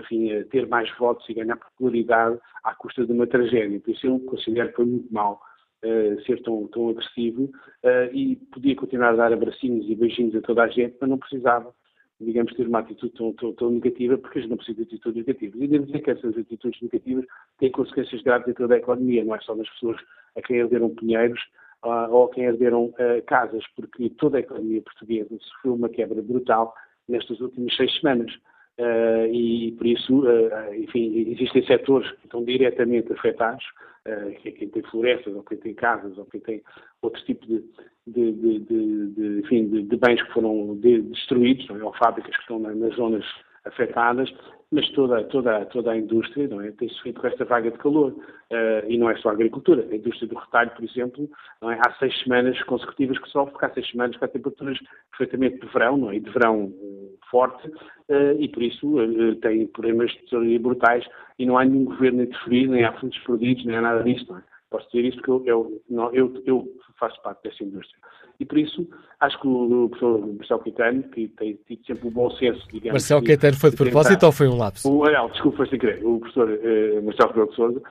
[0.00, 3.78] enfim, ter mais votos e ganhar popularidade à custa de uma tragédia.
[3.80, 5.40] Por isso eu considero que foi muito mal
[5.86, 10.40] uh, ser tão, tão agressivo uh, e podia continuar a dar abracinhos e beijinhos a
[10.40, 11.72] toda a gente, mas não precisava,
[12.20, 15.26] digamos, ter uma atitude tão, tão, tão negativa, porque a gente não precisa de atitudes
[15.26, 15.60] negativas.
[15.60, 17.24] E devo dizer que essas atitudes negativas
[17.58, 19.96] têm consequências graves em toda a economia, não é só nas pessoas
[20.36, 21.40] a quem herderam pinheiros
[21.84, 22.92] uh, ou a quem herderam
[23.26, 26.74] casas, porque toda a economia portuguesa sofreu uma quebra brutal
[27.08, 28.32] nestas últimas seis semanas.
[28.78, 33.64] Uh, e por isso, uh, enfim, existem setores que estão diretamente afetados,
[34.06, 36.62] uh, que quem tem florestas, ou quem tem casas, ou quem tem
[37.00, 37.64] outro tipo de,
[38.06, 41.82] de, de, de enfim, de, bens que foram destruídos, é?
[41.82, 43.24] ou fábricas que estão nas zonas
[43.64, 44.30] afetadas,
[44.72, 48.12] mas toda, toda, toda a indústria não é, tem sofrido com esta vaga de calor.
[48.52, 49.86] Uh, e não é só a agricultura.
[49.90, 51.28] A indústria do retalho, por exemplo,
[51.60, 54.78] não é, há seis semanas consecutivas que sofre, há seis semanas que há temperaturas
[55.10, 60.12] perfeitamente de verão, não é, de verão uh, forte, uh, e por isso tem problemas
[60.30, 61.04] de brutais
[61.38, 64.26] e não há nenhum governo a interferir, nem há fundos perdidos, nem há nada disso.
[64.28, 64.42] Não é?
[64.70, 67.98] Posso dizer isso porque eu, eu, eu, eu faço parte dessa indústria.
[68.38, 68.86] E por isso,
[69.20, 72.92] acho que o, professor Marcelo Caetano, que tem tido sempre o bom senso, digamos.
[72.92, 74.90] Marcelo Caetano foi de propósito tentar, ou foi um lapso?
[74.90, 76.04] O, não, desculpa, foi sem querer.
[76.04, 77.82] O professor uh, Marcelo Rebelo de Souza,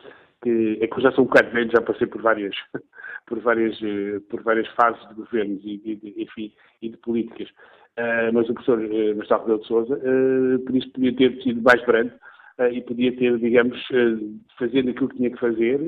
[0.43, 2.55] que é que eu já sou um bocado velho, já passei por várias,
[3.25, 7.49] por várias, uh, por várias fases de governos e, e, enfim, e de políticas.
[7.97, 9.99] Uh, mas o professor uh, Marcelo Rebelo de Souza,
[10.65, 12.11] por isso podia ter sido mais brando
[12.71, 13.77] e podia ter, digamos,
[14.57, 15.79] fazendo aquilo que tinha que fazer,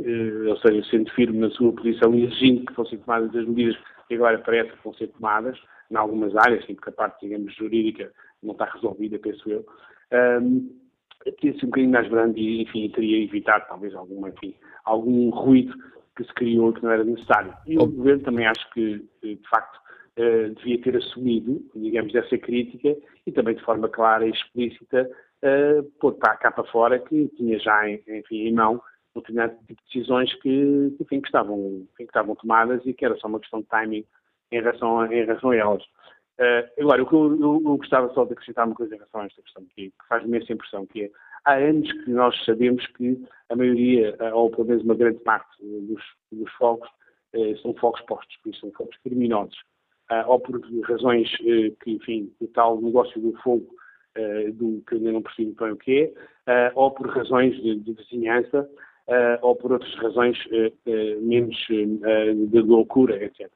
[0.47, 4.15] ou seja, sendo firme na sua posição e exigindo que fossem tomadas as medidas que
[4.15, 5.57] agora parece que vão ser tomadas,
[5.91, 8.11] em algumas áreas, sim, porque a parte, digamos, jurídica
[8.43, 9.65] não está resolvida, penso eu,
[10.41, 10.69] um,
[11.23, 14.53] teria sido um bocadinho mais grande e, enfim, teria evitado, talvez, algum, enfim,
[14.85, 15.73] algum ruído
[16.15, 17.53] que se criou que não era necessário.
[17.65, 17.87] E o oh.
[17.87, 19.79] Governo também acho que, de facto,
[20.55, 22.95] devia ter assumido, digamos, essa crítica
[23.25, 25.09] e também de forma clara e explícita
[25.43, 28.81] uh, pôr para cá para fora que tinha já, enfim, em mão
[29.19, 33.27] determinado tipo de decisões que, enfim, que, estavam, que estavam tomadas e que era só
[33.27, 34.05] uma questão de timing
[34.51, 35.83] em relação a, em relação a elas.
[36.39, 39.21] Uh, agora, o que eu, eu, eu, gostava só de acrescentar uma coisa em relação
[39.21, 41.11] a esta questão, que, que faz-me essa impressão, que é,
[41.45, 43.19] há anos que nós sabemos que
[43.49, 46.87] a maioria, ou pelo menos uma grande parte dos, dos fogos,
[47.61, 49.57] são fogos postos, isso são fogos criminosos.
[50.27, 53.67] ou por razões que, enfim, o tal negócio do fogo,
[54.53, 56.13] do que ainda não percebo bem o que
[56.47, 58.67] é, ou por razões de, de vizinhança,
[59.41, 60.37] ou por outras razões
[61.21, 63.49] menos de loucura, etc.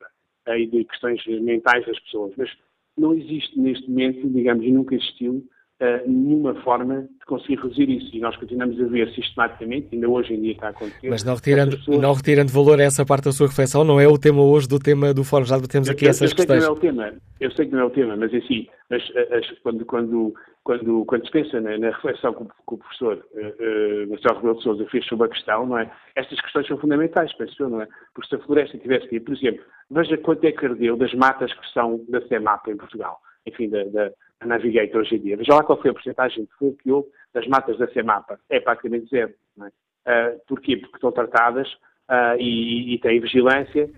[0.47, 2.34] E de questões mentais das pessoas.
[2.38, 2.49] Mas
[2.97, 5.43] não existe neste momento, digamos, e nunca existiu,
[5.82, 8.16] uh, nenhuma forma de conseguir reduzir isso.
[8.16, 11.09] E nós continuamos a ver sistematicamente, ainda hoje em dia está a acontecer.
[11.09, 11.99] Mas não retirando, pessoas...
[11.99, 14.80] não retirando valor a essa parte da sua reflexão, não é o tema hoje do
[14.80, 16.64] tema do fórum, já temos aqui eu, essas eu questões.
[16.64, 18.68] Sei que não é o tema, eu sei que não é o tema, mas assim,
[18.89, 20.34] mas, as, quando, quando,
[20.64, 24.57] quando, quando se pensa na, na reflexão que, que, o professor uh, uh, Marcelo Rebelo
[24.57, 25.91] de Sousa fez sobre a questão, não é?
[26.16, 27.88] Estas questões são fundamentais, penso eu, não é?
[28.14, 31.51] Porque se a floresta tivesse que por exemplo, veja quanto é que ardeu das matas
[31.53, 34.12] que são da CEMAP em Portugal, enfim, da, da
[34.45, 35.38] Navigator hoje em dia.
[35.38, 38.39] Veja lá qual foi a porcentagem de fogo que houve das matas da CEMAPA.
[38.49, 39.34] É praticamente zero.
[39.57, 39.70] Não é?
[39.70, 40.78] Uh, porquê?
[40.78, 41.72] Porque estão tratadas
[42.09, 43.89] uh, e, e, têm vigilância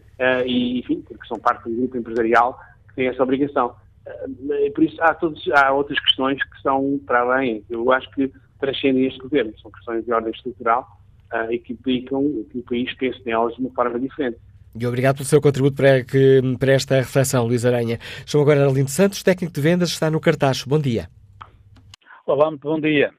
[0.46, 2.58] e, enfim, porque são parte do grupo empresarial
[2.88, 3.76] que tem essa obrigação.
[4.74, 7.64] Por isso, há, todos, há outras questões que são para além.
[7.70, 9.54] Eu acho que transcendem este governo.
[9.60, 10.88] São questões de ordem estrutural
[11.50, 14.38] e que implicam que o país pense nelas de uma forma diferente.
[14.80, 18.00] E obrigado pelo seu contributo para, que, para esta reflexão, Luís Aranha.
[18.26, 20.64] Chamo agora Arlindo Santos, técnico de vendas, está no cartaz.
[20.64, 21.08] Bom dia.
[22.26, 23.12] Olá, muito bom dia.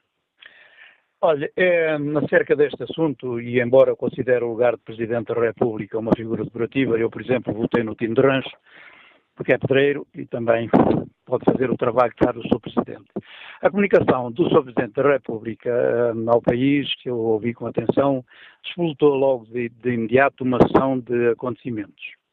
[1.20, 6.12] Olha, é, acerca deste assunto, e embora considere o lugar de Presidente da República uma
[6.14, 8.50] figura decorativa, eu, por exemplo, votei no Tino de Rancho,
[9.34, 10.68] porque é pedreiro e também
[11.24, 12.60] pode fazer o trabalho que faz o Sr.
[12.60, 13.10] Presidente.
[13.62, 14.62] A comunicação do Sr.
[14.62, 18.24] Presidente da República um, ao país, que eu ouvi com atenção,
[18.64, 22.23] explotou logo de, de imediato uma sessão de acontecimentos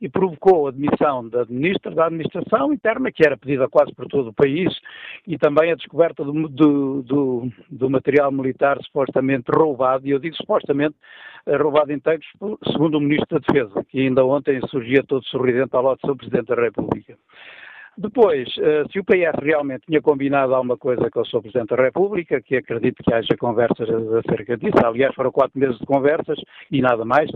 [0.00, 4.28] e provocou a demissão da Ministra da Administração Interna, que era pedida quase por todo
[4.28, 4.72] o país,
[5.26, 10.36] e também a descoberta do, do, do, do material militar supostamente roubado, e eu digo
[10.36, 10.94] supostamente
[11.46, 12.28] eh, roubado tanques,
[12.70, 16.16] segundo o Ministro da Defesa, que ainda ontem surgia todo sorridente ao lado do Sr.
[16.16, 17.18] Presidente da República.
[18.00, 21.42] Depois, eh, se o PS realmente tinha combinado alguma coisa com o Sr.
[21.42, 23.88] Presidente da República, que acredito que haja conversas
[24.24, 26.38] acerca disso, aliás foram quatro meses de conversas
[26.70, 27.28] e nada mais,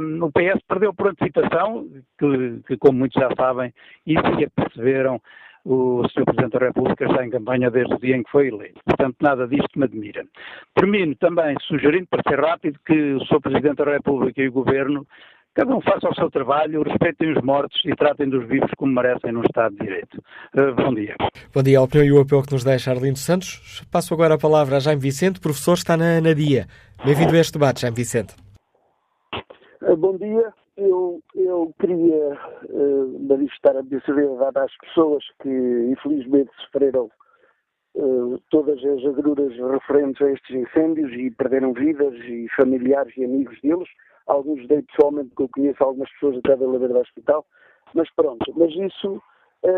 [0.00, 1.86] um, o PS perdeu por antecipação,
[2.18, 3.70] que, que, como muitos já sabem,
[4.06, 5.20] e se perceberam,
[5.66, 6.24] o Sr.
[6.24, 8.80] Presidente da República está em campanha desde o dia em que foi eleito.
[8.86, 10.24] Portanto, nada disto me admira.
[10.74, 13.40] Termino também sugerindo, para ser rápido, que o Sr.
[13.42, 15.06] Presidente da República e o Governo
[15.54, 19.32] Cada um faça o seu trabalho, respeitem os mortos e tratem dos vivos como merecem
[19.32, 20.16] num Estado de Direito.
[20.56, 21.14] Uh, bom dia.
[21.54, 21.78] Bom dia.
[21.78, 23.86] A opinião e o apelo que nos deixa Arlindo Santos.
[23.92, 26.66] Passo agora a palavra a Jaime Vicente, professor, está na, na DIA.
[27.04, 28.34] Bem-vindo a este debate, Jaime Vicente.
[29.82, 30.54] Uh, bom dia.
[30.74, 32.38] Eu, eu queria
[32.70, 37.10] uh, manifestar a minha solidariedade às pessoas que infelizmente sofreram
[37.96, 43.60] uh, todas as agruras referentes a estes incêndios e perderam vidas e familiares e amigos
[43.60, 43.88] deles
[44.26, 47.46] alguns dei pessoalmente, que eu conheço algumas pessoas até da Ladeira do Hospital,
[47.94, 49.22] mas pronto, mas isso
[49.62, 49.70] é,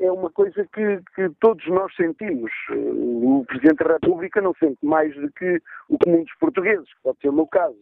[0.00, 2.50] é, é uma coisa que, que, todos nós sentimos.
[2.70, 7.20] O Presidente da República não sente mais do que o comum dos portugueses, que pode
[7.20, 7.78] ser o meu caso.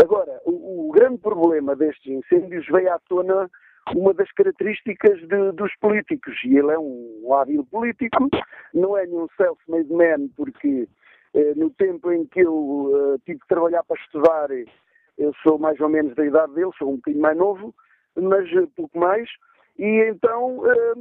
[0.00, 3.50] Agora, o, o grande problema destes incêndios veio à tona
[3.94, 8.28] uma das características de, dos políticos, e ele é um hábil político,
[8.74, 10.86] não é nenhum self-made man, porque
[11.34, 14.50] eh, no tempo em que eu eh, tive que trabalhar para estudar
[15.18, 17.74] eu sou mais ou menos da idade dele, sou um bocadinho mais novo,
[18.16, 19.28] mas eh, pouco mais.
[19.78, 20.98] E então uh,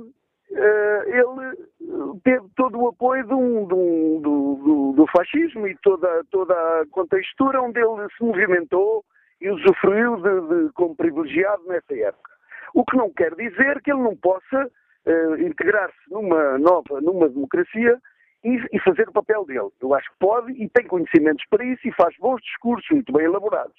[0.52, 6.86] uh, ele teve todo o apoio do, do, do, do, fascismo e toda, toda a
[6.92, 9.04] contextura onde ele se movimentou
[9.42, 12.32] e usufruiu de, de, como privilegiado nessa época.
[12.74, 14.70] O que não quer dizer que ele não possa
[15.06, 18.00] uh, integrar-se numa nova, numa democracia
[18.44, 19.70] e, e, fazer o papel dele.
[19.82, 23.26] Eu acho que pode e tem conhecimentos para isso e faz bons discursos muito bem
[23.26, 23.76] elaborados.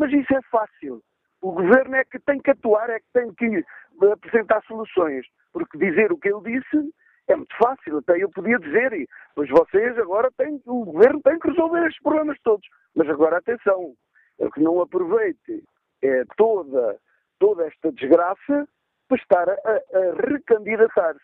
[0.00, 1.02] Mas isso é fácil.
[1.42, 3.62] O governo é que tem que atuar, é que tem que
[4.10, 5.26] apresentar soluções.
[5.52, 6.90] Porque dizer o que ele disse
[7.28, 7.98] é muito fácil.
[7.98, 12.38] Até eu podia dizer, pois vocês agora têm, o governo tem que resolver estes problemas
[12.42, 12.66] todos.
[12.96, 13.92] Mas agora atenção,
[14.38, 15.62] é que não aproveite
[16.02, 16.98] é, toda,
[17.38, 18.66] toda esta desgraça
[19.06, 21.20] para estar a, a recandidatar-se,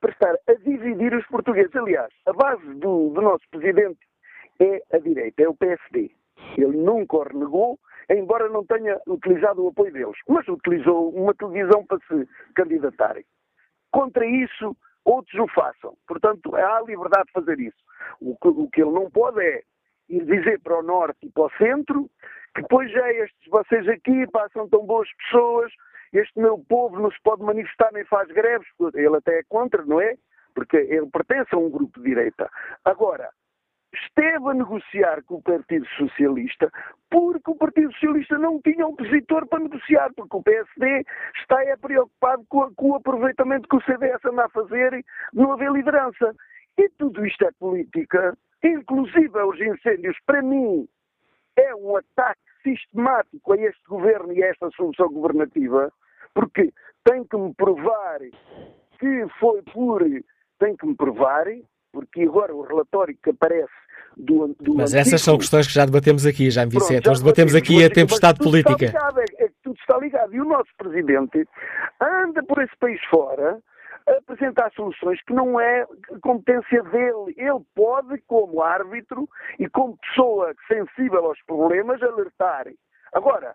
[0.00, 1.76] para estar a dividir os portugueses.
[1.76, 4.00] Aliás, a base do, do nosso presidente
[4.58, 6.10] é a direita, é o PSD.
[6.56, 7.78] Ele nunca o renegou,
[8.10, 13.24] embora não tenha utilizado o apoio deles, mas utilizou uma televisão para se candidatarem.
[13.90, 15.94] Contra isso, outros o façam.
[16.06, 17.76] Portanto, há liberdade de fazer isso.
[18.20, 19.62] O que, o que ele não pode é
[20.08, 22.10] ir dizer para o norte e para o centro
[22.54, 25.72] que depois já estes, vocês aqui passam tão boas pessoas,
[26.12, 30.00] este meu povo não se pode manifestar nem faz greves, ele até é contra, não
[30.00, 30.14] é?
[30.54, 32.50] Porque ele pertence a um grupo de direita.
[32.84, 33.30] Agora,
[33.94, 36.70] esteve a negociar com o Partido Socialista
[37.10, 41.04] porque o Partido Socialista não tinha opositor para negociar, porque o PSD
[41.36, 45.52] está é preocupado com, com o aproveitamento que o CDS anda a fazer de não
[45.52, 46.34] haver liderança.
[46.78, 50.88] E tudo isto é política, inclusive os incêndios, para mim,
[51.56, 55.92] é um ataque sistemático a este governo e a esta solução governativa,
[56.32, 56.72] porque
[57.04, 58.20] tem que me provar
[58.98, 60.02] que foi por.
[60.58, 61.46] tem que me provar
[61.92, 63.70] porque agora o relatório que aparece
[64.16, 67.06] do, do Mas essas são questões que já debatemos aqui, já me Vicente.
[67.06, 68.86] Nós debatemos aqui a tempestade política.
[68.86, 70.34] Ligado, é, é que tudo está ligado.
[70.34, 71.46] E o nosso presidente
[72.00, 73.58] anda por esse país fora
[74.06, 75.86] a apresentar soluções que não é
[76.20, 77.34] competência dele.
[77.36, 79.28] Ele pode, como árbitro
[79.58, 82.66] e como pessoa sensível aos problemas, alertar.
[83.12, 83.54] Agora,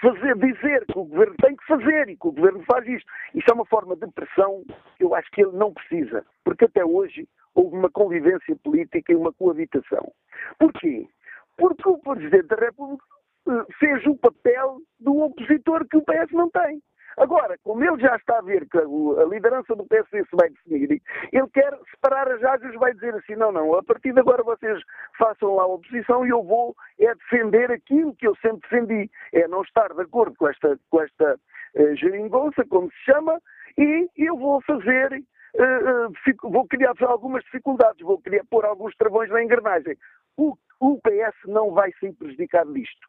[0.00, 3.10] fazer, dizer que o governo tem que fazer e que o governo faz isto.
[3.34, 4.64] Isso é uma forma de pressão
[4.96, 9.16] que eu acho que ele não precisa, porque até hoje houve uma convivência política e
[9.16, 10.12] uma coabitação.
[10.58, 11.08] Porquê?
[11.56, 13.04] Porque o Presidente da República
[13.48, 16.80] eh, fez o papel do opositor que o PS não tem.
[17.20, 21.02] Agora, como ele já está a ver que a liderança do PSD se vai definir,
[21.30, 24.82] ele quer separar as águas vai dizer assim, não, não, a partir de agora vocês
[25.18, 29.46] façam lá a oposição e eu vou é defender aquilo que eu sempre defendi, é
[29.48, 31.38] não estar de acordo com esta, com esta
[31.76, 33.38] uh, geringonça, como se chama,
[33.76, 39.28] e eu vou fazer Uh, uh, vou criar algumas dificuldades, vou criar, pôr alguns travões
[39.30, 39.96] na engrenagem.
[40.36, 43.08] O, o PS não vai ser prejudicado disto.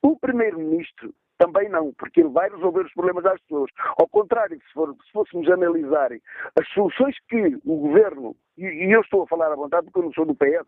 [0.00, 1.12] O Primeiro-Ministro
[1.42, 3.70] também não, porque ele vai resolver os problemas das pessoas.
[3.98, 9.00] Ao contrário, se, for, se fôssemos analisar as soluções que o governo, e, e, eu
[9.00, 10.66] estou a falar à vontade porque eu não sou do PS,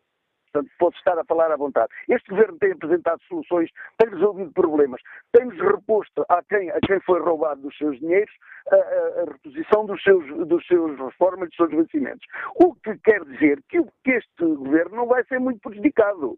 [0.52, 1.92] portanto posso estar a falar à vontade.
[2.08, 5.00] Este governo tem apresentado soluções, tem resolvido problemas,
[5.32, 8.32] tem-nos reposto a quem, a quem foi roubado dos seus dinheiros
[8.70, 12.26] a, a, a reposição dos seus, dos seus reformas, dos seus vencimentos.
[12.56, 16.36] O que quer dizer que, que este governo não vai ser muito prejudicado.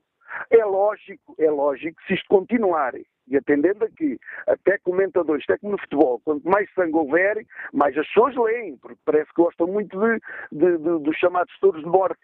[0.50, 2.94] É lógico, é lógico, se isto continuar
[3.28, 8.06] e atendendo aqui, até comentadores, até como no futebol, quanto mais sangue houver, mais as
[8.06, 10.20] pessoas leem, porque parece que gostam muito de,
[10.52, 12.20] de, de, dos chamados touros de morte.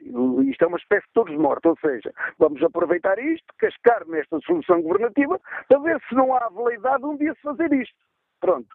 [0.48, 4.38] Isto é uma espécie de touros de morte, ou seja, vamos aproveitar isto, cascar nesta
[4.40, 7.96] solução governativa, para ver se não há veleidade um dia se fazer isto.
[8.40, 8.68] Pronto.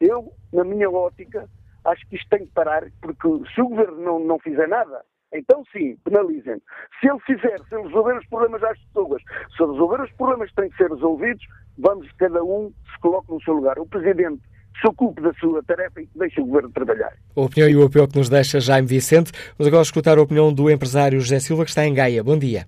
[0.00, 1.48] Eu, na minha ótica,
[1.84, 5.64] acho que isto tem que parar, porque se o governo não, não fizer nada, então
[5.72, 6.60] sim, penalizem.
[7.00, 9.22] Se ele fizer, se ele resolver os problemas às pessoas,
[9.56, 11.44] se resolver os problemas que têm que ser resolvidos,
[11.78, 13.78] vamos cada um se coloque no seu lugar.
[13.78, 14.42] O Presidente
[14.80, 17.12] se ocupe da sua tarefa e deixe o Governo trabalhar.
[17.36, 19.32] A opinião e o apelo que nos deixa Jaime Vicente.
[19.56, 22.24] Vamos agora escutar a opinião do empresário José Silva, que está em Gaia.
[22.24, 22.64] Bom dia.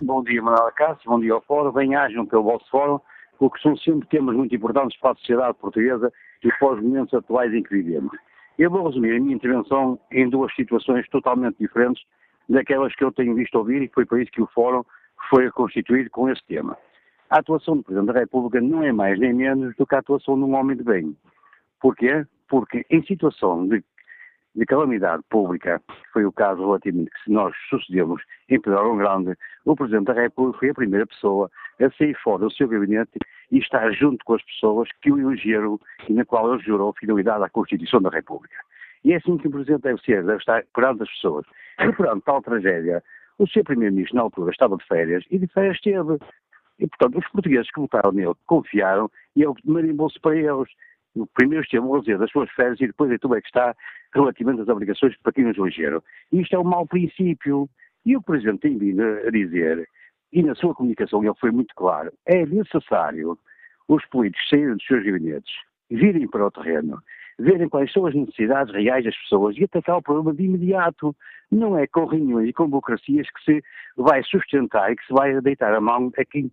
[0.00, 1.10] Bom dia, Manuela Cássio.
[1.10, 1.72] Bom dia ao Fórum.
[1.72, 3.00] Bem-ajam pelo vosso Fórum,
[3.38, 6.12] porque são sempre temas muito importantes para a sociedade portuguesa
[6.44, 8.12] e para os momentos atuais em que vivemos.
[8.58, 12.02] Eu vou resumir a minha intervenção em duas situações totalmente diferentes
[12.48, 14.82] daquelas que eu tenho visto ouvir e foi por isso que o Fórum
[15.30, 16.76] foi constituído com esse tema.
[17.30, 20.34] A atuação do Presidente da República não é mais nem menos do que a atuação
[20.34, 21.16] de um homem de bem.
[21.80, 22.26] Porquê?
[22.48, 23.84] Porque em situação de,
[24.54, 25.80] de calamidade pública,
[26.12, 30.70] foi o caso relativamente que nós sucedemos em Pedro Grande, o Presidente da República foi
[30.70, 33.18] a primeira pessoa a sair fora do seu gabinete
[33.50, 35.78] e estar junto com as pessoas que o elegeram
[36.08, 38.56] e na qual ele jurou fidelidade à Constituição da República.
[39.04, 41.46] E é assim que o Presidente deve ser, deve estar perante as pessoas.
[41.80, 43.02] E perante tal tragédia,
[43.38, 46.18] o seu Primeiro-Ministro na altura estava de férias e de férias esteve.
[46.78, 50.68] E, portanto, os portugueses que votaram nele confiaram e ele marimbou-se para eles.
[51.34, 53.74] Primeiro esteve a lazer das suas férias e depois é tudo é que está
[54.14, 55.56] relativamente às obrigações para quem nos.
[55.58, 57.68] E isto é um mau princípio.
[58.06, 59.86] E o Presidente tem vindo a dizer,
[60.32, 63.38] e na sua comunicação ele foi muito claro, é necessário
[63.88, 65.52] os políticos saírem dos seus gabinetes,
[65.90, 67.02] virem para o terreno,
[67.38, 71.14] verem quais são as necessidades reais das pessoas e atacar o problema de imediato.
[71.50, 73.64] Não é com reuniões e com burocracias que se
[73.96, 76.50] vai sustentar e que se vai deitar a mão a quem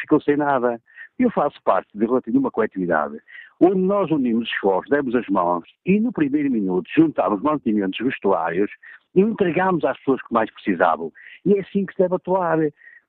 [0.00, 0.80] ficou sem nada.
[1.18, 3.18] Eu faço parte de uma coletividade
[3.60, 8.70] onde nós unimos esforços, demos as mãos e no primeiro minuto juntámos mantimentos vestuários
[9.14, 11.12] e entregámos às pessoas que mais precisavam.
[11.44, 12.58] E é assim que se deve atuar.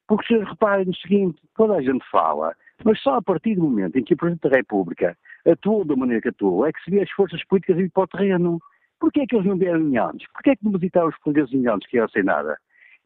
[0.08, 3.98] Porque se reparem no seguinte, toda a gente fala, mas só a partir do momento
[3.98, 7.02] em que o Presidente da República atuou da maneira que atuou, é que se vê
[7.02, 8.60] as forças políticas ir para o terreno.
[9.00, 10.26] Porquê é que eles não vieram anos?
[10.34, 12.58] Porquê é que não visitaram os portugueses anos que iam sem nada?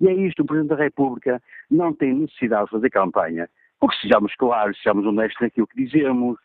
[0.02, 3.48] E é isto, o Presidente da República não tem necessidade de fazer campanha,
[3.80, 6.38] porque sejamos claros, sejamos honestos naquilo que dizemos.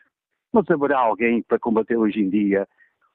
[0.53, 2.67] Mas haverá alguém para combater hoje em dia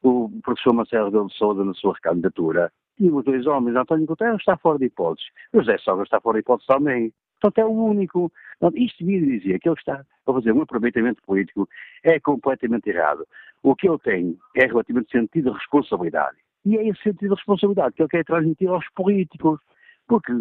[0.03, 2.73] o professor Marcelo de Sousa na sua recandidatura.
[2.99, 5.29] E os dois homens, António Guterres está fora de hipóteses.
[5.53, 7.13] José Sogra está fora de hipóteses também.
[7.41, 8.33] Portanto, é o único.
[8.75, 11.69] Isto devia dizer que ele está a fazer um aproveitamento político
[12.03, 13.27] é completamente errado.
[13.63, 16.39] O que ele tem é relativamente sentido de responsabilidade.
[16.65, 19.61] E é esse sentido de responsabilidade que ele quer transmitir aos políticos.
[20.09, 20.33] Porque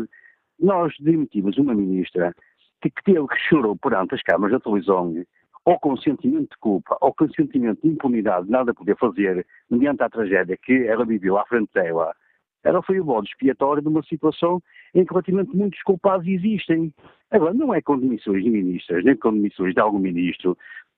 [0.59, 2.33] nós demitimos uma ministra
[2.81, 5.25] que, que teve, que chorou perante as câmaras da televisão
[5.65, 10.09] ou com sentimento de culpa, ou com sentimento de impunidade, nada poder fazer, mediante a
[10.09, 12.15] tragédia que ela viveu à frente dela,
[12.63, 14.61] ela foi o bode expiatório de uma situação
[14.93, 16.93] em que relativamente muitos culpados existem.
[17.31, 20.57] Agora, não é com demissões de ministras, nem com demissões de algum ministro,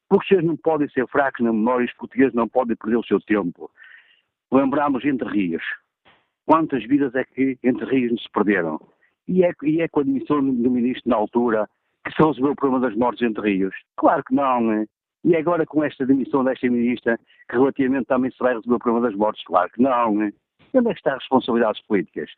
[0.09, 3.69] porque não podem ser fracos na memória, os portugueses não podem perder o seu tempo.
[4.51, 5.63] Lembramos Entre Rios.
[6.45, 8.79] Quantas vidas é que Entre Rios se perderam?
[9.27, 11.69] E é, e é com a demissão do ministro na altura
[12.07, 13.75] que se resolveu o problema das mortes entre rios?
[13.97, 14.85] Claro que não, né?
[15.23, 19.07] E agora com esta demissão desta ministra, que relativamente também se vai resolver o problema
[19.07, 19.43] das mortes?
[19.43, 20.31] Claro que não, né?
[20.73, 22.29] E onde é que estão as responsabilidades políticas?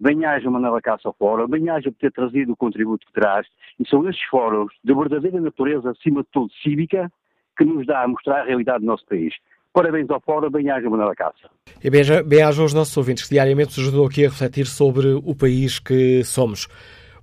[0.00, 3.46] Bem haja Manela Caça fórum, bem haja por ter trazido o contributo que traz,
[3.78, 7.10] e são estes fóruns de verdadeira natureza, acima de tudo cívica,
[7.56, 9.34] que nos dá a mostrar a realidade do nosso país.
[9.72, 11.48] Parabéns ao fórum, bem haja Manela Caça.
[11.82, 15.12] E bem, bem haja aos nossos ouvintes que diariamente nos ajudam aqui a refletir sobre
[15.12, 16.66] o país que somos.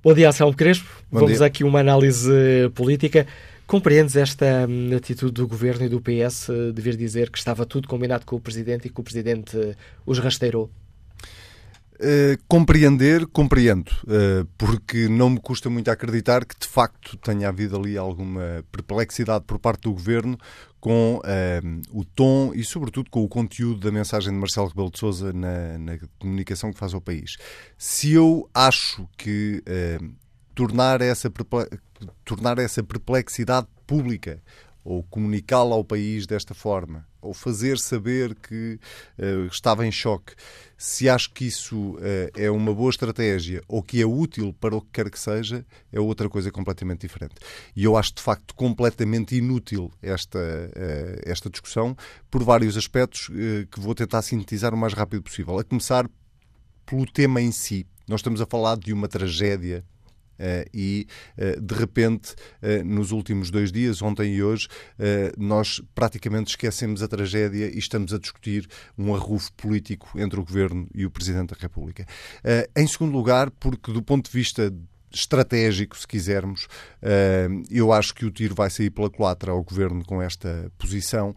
[0.01, 0.87] Bom dia, Anselmo Crespo.
[1.11, 1.45] Bom Vamos dia.
[1.45, 2.31] aqui uma análise
[2.73, 3.27] política.
[3.67, 7.65] Compreendes esta hum, atitude do Governo e do PS eh, de vir dizer que estava
[7.65, 9.75] tudo combinado com o Presidente e que o Presidente eh,
[10.05, 10.69] os rasteirou?
[12.01, 17.75] Uh, compreender, compreendo, uh, porque não me custa muito acreditar que de facto tenha havido
[17.75, 20.37] ali alguma perplexidade por parte do governo
[20.79, 24.97] com uh, o tom e, sobretudo, com o conteúdo da mensagem de Marcelo Rebelo de
[24.97, 27.35] Souza na, na comunicação que faz ao país.
[27.77, 29.61] Se eu acho que
[30.55, 31.29] tornar, essa
[32.23, 34.41] tornar essa perplexidade pública
[34.85, 38.80] ou comunicá-la ao país desta forma, ou fazer saber que
[39.17, 40.34] uh, estava em choque.
[40.78, 41.99] Se acho que isso uh,
[42.36, 45.99] é uma boa estratégia ou que é útil para o que quer que seja, é
[45.99, 47.36] outra coisa completamente diferente.
[47.76, 51.95] E eu acho de facto completamente inútil esta, uh, esta discussão
[52.32, 53.30] por vários aspectos
[53.72, 55.57] que vou tentar sintetizar o mais rápido possível.
[55.57, 56.09] A começar
[56.86, 57.86] pelo tema em si.
[58.07, 59.84] Nós estamos a falar de uma tragédia
[60.73, 64.67] e, uh, de repente, uh, nos últimos dois dias, ontem e hoje,
[65.37, 68.67] nós praticamente esquecemos a tragédia e estamos a discutir
[68.97, 72.05] um arrufo político entre o Governo e o Presidente da República.
[72.75, 74.73] em segundo lugar, porque do ponto de vista
[75.12, 76.68] estratégico, se quisermos.
[77.70, 81.34] Eu acho que o tiro vai sair pela culatra ao governo com esta posição,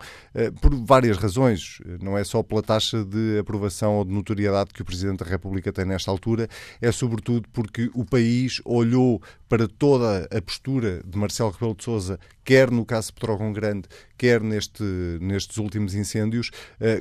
[0.60, 1.78] por várias razões.
[2.00, 5.72] Não é só pela taxa de aprovação ou de notoriedade que o Presidente da República
[5.72, 6.48] tem nesta altura,
[6.80, 12.18] é sobretudo porque o país olhou para toda a postura de Marcelo Rebelo de Sousa,
[12.42, 14.82] quer no caso Petrógão Grande, quer neste,
[15.20, 16.50] nestes últimos incêndios,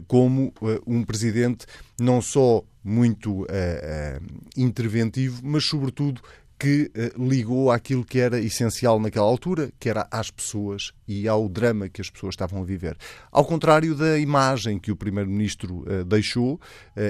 [0.07, 0.53] como
[0.85, 1.65] um presidente
[1.99, 3.45] não só muito
[4.57, 6.21] interventivo, mas sobretudo
[6.61, 11.49] que uh, ligou àquilo que era essencial naquela altura, que era às pessoas e ao
[11.49, 12.95] drama que as pessoas estavam a viver.
[13.31, 16.59] Ao contrário da imagem que o Primeiro-Ministro uh, deixou uh,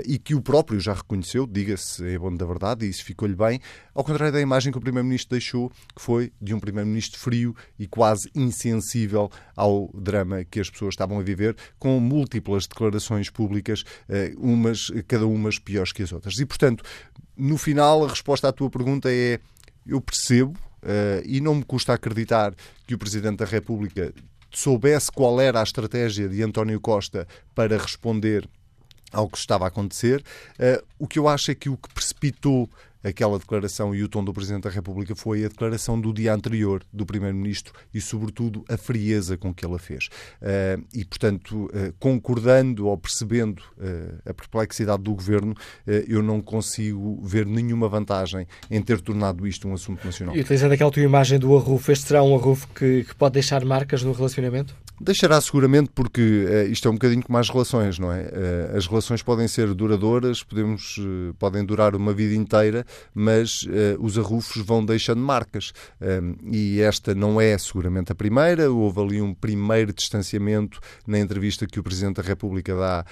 [0.05, 3.59] e que o próprio já reconheceu, diga-se é bom da verdade, e isso ficou-lhe bem,
[3.93, 7.87] ao contrário da imagem que o Primeiro-Ministro deixou, que foi de um Primeiro-Ministro frio e
[7.87, 13.83] quase insensível ao drama que as pessoas estavam a viver, com múltiplas declarações públicas,
[14.37, 16.39] umas, cada umas piores que as outras.
[16.39, 16.83] E, portanto,
[17.41, 19.40] no final, a resposta à tua pergunta é:
[19.85, 20.51] eu percebo
[20.83, 22.53] uh, e não me custa acreditar
[22.85, 24.13] que o Presidente da República
[24.51, 28.47] soubesse qual era a estratégia de António Costa para responder
[29.11, 30.23] ao que estava a acontecer.
[30.53, 32.69] Uh, o que eu acho é que o que precipitou
[33.03, 36.83] aquela declaração e o tom do Presidente da República foi a declaração do dia anterior
[36.91, 40.09] do Primeiro-Ministro e, sobretudo, a frieza com que ela fez.
[40.41, 45.55] Uh, e, portanto, uh, concordando ou percebendo uh, a perplexidade do Governo,
[46.07, 50.35] eu não consigo ver nenhuma vantagem em ter tornado isto um assunto nacional.
[50.35, 53.63] E utilizando aquela tua imagem do arrufo, este será um arrufo que, que pode deixar
[53.65, 54.75] marcas no relacionamento?
[55.03, 58.21] Deixará seguramente, porque uh, isto é um bocadinho como as relações, não é?
[58.21, 63.65] Uh, as relações podem ser duradouras, podemos, uh, podem durar uma vida inteira, mas
[63.99, 65.73] os arrufos vão deixando marcas.
[66.51, 68.71] e esta não é seguramente a primeira.
[68.71, 73.05] Houve ali um primeiro distanciamento na entrevista que o Presidente da República dá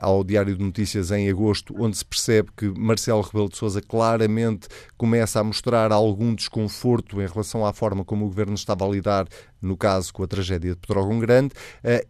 [0.00, 4.68] ao Diário de Notícias em agosto, onde se percebe que Marcelo Rebelo de Sousa claramente
[4.96, 9.26] começa a mostrar algum desconforto em relação à forma como o Governo estava a lidar
[9.60, 11.54] no caso com a tragédia de Petrógão Grande,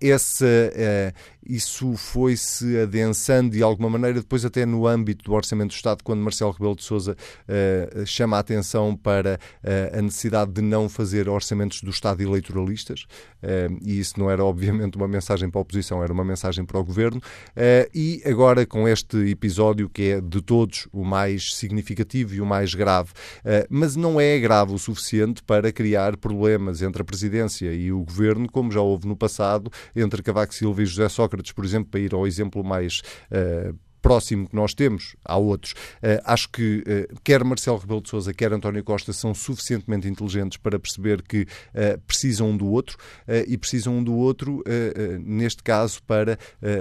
[0.00, 0.44] esse,
[1.48, 6.20] isso foi-se adensando de alguma maneira, depois até no âmbito do Orçamento do Estado, quando
[6.20, 7.05] Marcelo Rebelo de Sousa
[8.07, 9.38] chama a atenção para
[9.92, 13.07] a necessidade de não fazer orçamentos do Estado eleitoralistas,
[13.82, 16.84] e isso não era obviamente uma mensagem para a oposição, era uma mensagem para o
[16.84, 17.20] Governo,
[17.94, 22.74] e agora com este episódio que é de todos o mais significativo e o mais
[22.74, 23.11] grave,
[23.68, 28.50] mas não é grave o suficiente para criar problemas entre a Presidência e o Governo,
[28.50, 32.14] como já houve no passado entre Cavaco Silva e José Sócrates, por exemplo, para ir
[32.14, 33.76] ao exemplo mais uh,
[34.07, 35.72] próximo que nós temos, há outros.
[35.72, 40.59] Uh, acho que uh, quer Marcelo Rebelo de Sousa, quer António Costa são suficientemente inteligentes
[40.59, 42.96] para perceber que uh, precisam um do outro
[43.48, 44.62] e precisam um do outro,
[45.20, 46.38] neste caso, para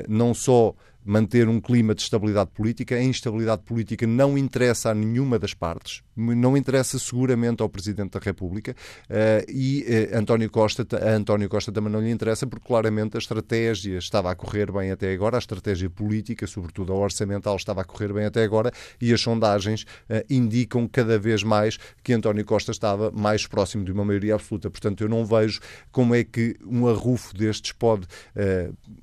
[0.08, 0.76] não só
[1.06, 2.96] manter um clima de estabilidade política.
[2.96, 8.20] A instabilidade política não interessa a nenhuma das partes, não interessa seguramente ao Presidente da
[8.20, 8.76] República
[9.10, 13.20] uh, e uh, António Costa, a António Costa também não lhe interessa porque claramente a
[13.20, 17.84] estratégia estava a correr bem até agora, a estratégia política, sobretudo a orçamental, estava a
[17.84, 22.72] correr bem até agora e as sondagens uh, indicam cada vez mais que António Costa
[22.72, 24.70] estava mais próximo de uma maioria absoluta.
[24.72, 25.60] Portanto, eu não vejo
[25.92, 28.08] como é que um arrufo destes pode,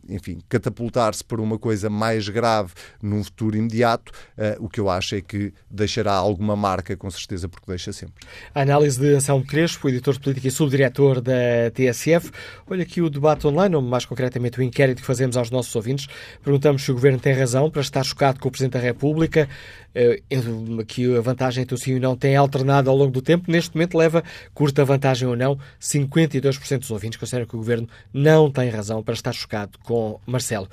[0.09, 5.15] enfim, catapultar-se para uma coisa mais grave num futuro imediato, uh, o que eu acho
[5.15, 8.27] é que deixará alguma marca, com certeza, porque deixa sempre.
[8.55, 12.31] A análise de Anselmo Crespo, editor de política e subdiretor da TSF.
[12.67, 16.09] Olha aqui o debate online, ou mais concretamente o inquérito que fazemos aos nossos ouvintes.
[16.43, 19.49] Perguntamos se o Governo tem razão para estar chocado com o Presidente da República.
[19.95, 23.21] Uh, aqui a vantagem entre o sim e o não tem alternado ao longo do
[23.21, 23.51] tempo.
[23.51, 24.25] Neste momento leva
[24.55, 25.59] curta vantagem ou não.
[25.81, 30.69] 52% dos ouvintes consideram que o Governo não tem razão para estar chocado com Marcelo.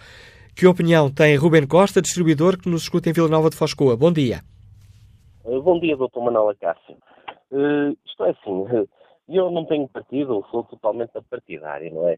[0.60, 3.95] Que opinião tem Ruben Costa, distribuidor que nos escuta em Vila Nova de Foscoa?
[3.95, 4.41] Bom dia.
[5.45, 6.20] Eh, bom dia, Dr.
[6.20, 6.97] Manuel Acácio.
[7.49, 8.86] Uh, isto é assim,
[9.30, 12.18] eu não tenho partido, sou totalmente partidário, não é?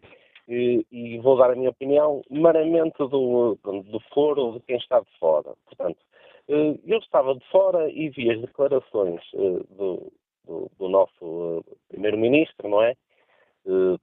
[0.49, 5.19] E, e vou dar a minha opinião meramente do, do foro de quem está de
[5.19, 5.53] fora.
[5.67, 5.99] Portanto,
[6.47, 10.11] eu estava de fora e vi as declarações do,
[10.47, 12.95] do, do, nosso primeiro-ministro, não é?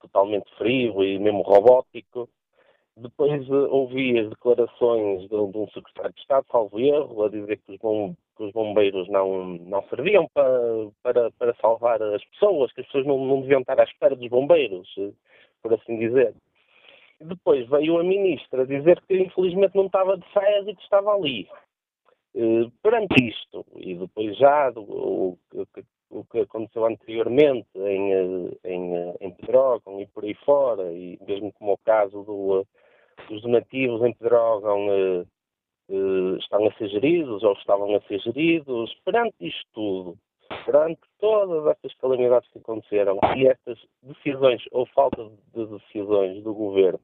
[0.01, 2.29] totalmente frio e mesmo robótico,
[2.99, 7.79] depois ouvi as declarações de, um secretário de Estado, salvo erro, a dizer que os,
[7.79, 10.51] bom, que os bombeiros não, não serviam para,
[11.03, 14.29] para, para, salvar as pessoas, que as pessoas não, não deviam estar à espera dos
[14.29, 14.89] bombeiros,
[15.63, 16.35] por assim dizer.
[17.21, 21.49] Depois veio a ministra dizer que infelizmente não estava de férias e que estava ali.
[22.35, 25.39] Uh, perante isto, e depois já do, o,
[26.11, 31.73] o, que aconteceu anteriormente em, em, em Pedrógão e por aí fora, e mesmo como
[31.73, 32.65] o caso do
[33.31, 35.25] os donativos em Pedrógão eh,
[35.91, 38.95] eh, estão a ser geridos ou estavam a ser geridos.
[39.05, 40.19] Perante isto tudo,
[40.65, 47.01] perante todas estas calamidades que aconteceram e estas decisões ou falta de decisões do governo,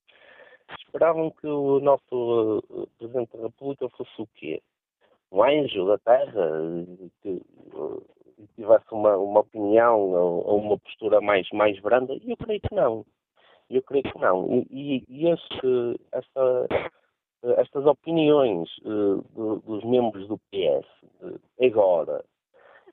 [0.78, 4.62] esperavam que o nosso uh, Presidente da República fosse o quê?
[5.30, 6.50] Um anjo da terra
[7.22, 7.42] que
[7.74, 8.02] uh,
[8.54, 12.14] tivesse uma, uma opinião ou, ou, uma postura mais, mais branda?
[12.14, 13.04] E eu creio que não.
[13.70, 14.64] Eu creio que não.
[14.70, 16.66] E, e este, esta,
[17.58, 20.86] estas opiniões uh, do, dos membros do PS
[21.22, 22.24] uh, agora,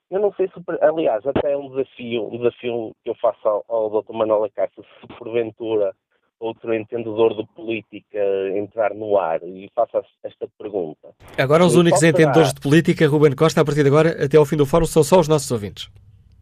[0.09, 3.63] eu não sei se, aliás, até é um desafio, um desafio que eu faço ao,
[3.69, 4.13] ao Dr.
[4.13, 5.93] Manuel Acácio, se porventura
[6.41, 8.19] outro entendedor de política
[8.55, 11.13] entrar no ar e faça esta pergunta.
[11.37, 14.57] Agora os únicos entendedores de política, Ruben Costa, a partir de agora, até ao fim
[14.57, 15.89] do fórum, são só os nossos ouvintes.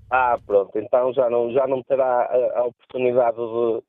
[0.10, 3.84] Ah, pronto, então já não, já não terá a, a oportunidade de,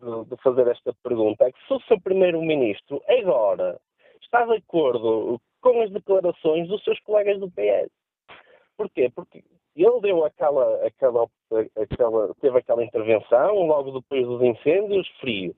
[0.00, 3.78] de, de fazer esta pergunta é que se o seu Primeiro-Ministro agora
[4.22, 7.90] está de acordo com as declarações dos seus colegas do PS.
[8.76, 9.10] Porquê?
[9.14, 9.44] Porque
[9.76, 11.26] ele deu aquela, aquela,
[11.76, 15.54] aquela, teve aquela intervenção logo depois dos incêndios, frio.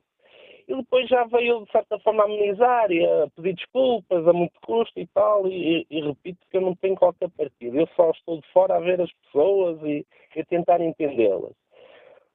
[0.69, 4.99] E depois já veio, de certa forma, amenizar e a pedir desculpas a muito custo
[4.99, 5.47] e tal.
[5.49, 7.77] E, e, repito que eu não tenho qualquer partido.
[7.77, 11.53] Eu só estou de fora a ver as pessoas e, e a tentar entendê-las.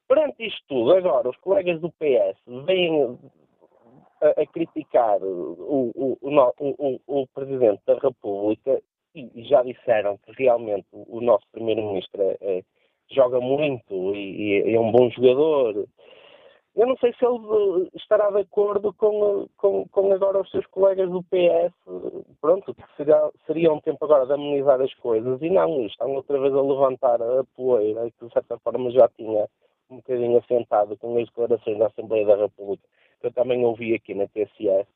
[0.07, 3.17] Perante isto tudo, agora, os colegas do PS vêm
[4.21, 8.81] a, a criticar o, o, o, o, Presidente da República
[9.13, 12.63] e, já disseram que realmente o nosso Primeiro-Ministro é, é,
[13.11, 15.85] joga muito e, e, é um bom jogador.
[16.73, 21.09] Eu não sei se ele estará de acordo com, com, com agora os seus colegas
[21.09, 21.73] do PS.
[22.39, 26.39] Pronto, que seria, seria um tempo agora de amenizar as coisas e não, estão outra
[26.39, 29.49] vez a levantar a poeira que de certa forma já tinha
[29.89, 32.83] um bocadinho assentado com as declarações da Assembleia da República,
[33.19, 34.87] que eu também ouvi aqui na TSS,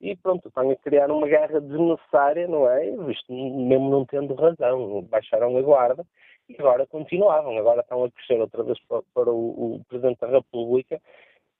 [0.00, 2.90] e pronto, estão a criar uma guerra desnecessária, não é?
[3.06, 6.04] Visto mesmo não tendo razão, baixaram a guarda
[6.48, 10.28] e agora continuavam, agora estão a crescer outra vez para, para o, o, Presidente da
[10.28, 11.00] República,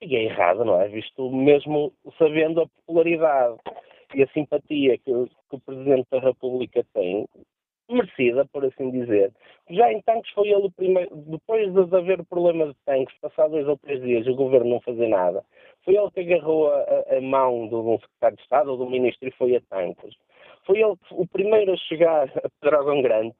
[0.01, 0.87] e é errado, não é?
[0.87, 3.57] Visto mesmo sabendo a popularidade
[4.13, 7.27] e a simpatia que, que o Presidente da República tem,
[7.89, 9.31] merecida, por assim dizer.
[9.69, 13.51] Já em tanques foi ele o primeiro, depois de haver o problema de tanques, passados
[13.51, 15.43] dois ou três dias o governo não fazer nada,
[15.83, 19.27] foi ele que agarrou a, a mão de um secretário de Estado ou do ministro
[19.27, 20.15] e foi a tanques.
[20.65, 23.35] Foi ele o primeiro a chegar a Pedrógão Grande.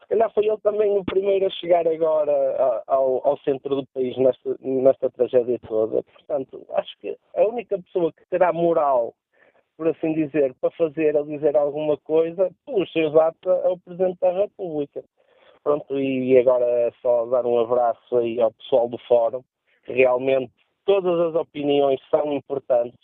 [0.00, 4.16] Se calhar foi ele também o primeiro a chegar agora ao, ao centro do país
[4.16, 6.02] nesta, nesta tragédia toda.
[6.02, 9.14] Portanto, acho que a única pessoa que terá moral
[9.78, 14.32] por assim dizer, para fazer ou dizer alguma coisa, pelos seus atos ao Presidente da
[14.32, 15.04] República.
[15.62, 19.42] Pronto, e agora é só dar um abraço aí ao pessoal do Fórum.
[19.84, 20.52] Realmente
[20.84, 22.98] todas as opiniões são importantes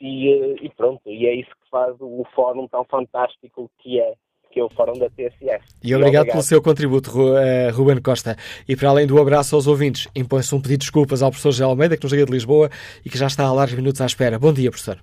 [0.00, 4.14] e, eh, e pronto, e é isso que faz o Fórum tão fantástico que é
[4.50, 5.62] que é o Fórum da TSF.
[5.84, 8.34] E obrigado, pelo seu contributo, uh, Ruben Costa.
[8.66, 11.64] E para além do abraço aos ouvintes, impõe-se um pedido de desculpas ao professor José
[11.64, 12.70] Almeida, que nos liga de Lisboa
[13.04, 14.38] e que já está há largos minutos à espera.
[14.38, 14.98] Bom dia, professor.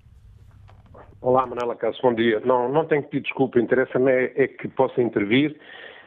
[1.26, 2.40] Olá, Manela Caso, bom dia.
[2.46, 5.60] Não, não tenho que pedir desculpa, interessa-me é, é, que possa intervir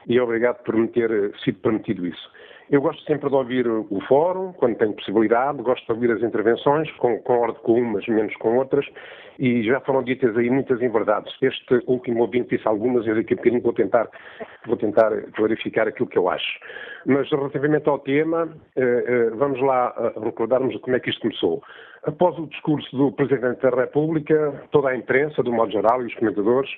[0.06, 2.30] e obrigado por me ter eh, sido permitido isso.
[2.70, 6.90] Eu gosto sempre de ouvir o fórum, quando tenho possibilidade, gosto de ouvir as intervenções,
[6.92, 8.86] concordo com umas, menos com outras,
[9.38, 11.32] e já foram ditas aí muitas inverdades.
[11.40, 14.08] Este último ouvinte disse algumas, e daqui a bocadinho vou tentar,
[14.66, 16.60] vou tentar clarificar aquilo que eu acho.
[17.06, 21.62] Mas relativamente ao tema, eh, eh, vamos lá eh, recordarmos como é que isto começou.
[22.02, 26.14] Após o discurso do Presidente da República, toda a imprensa, do modo geral, e os
[26.16, 26.70] comentadores,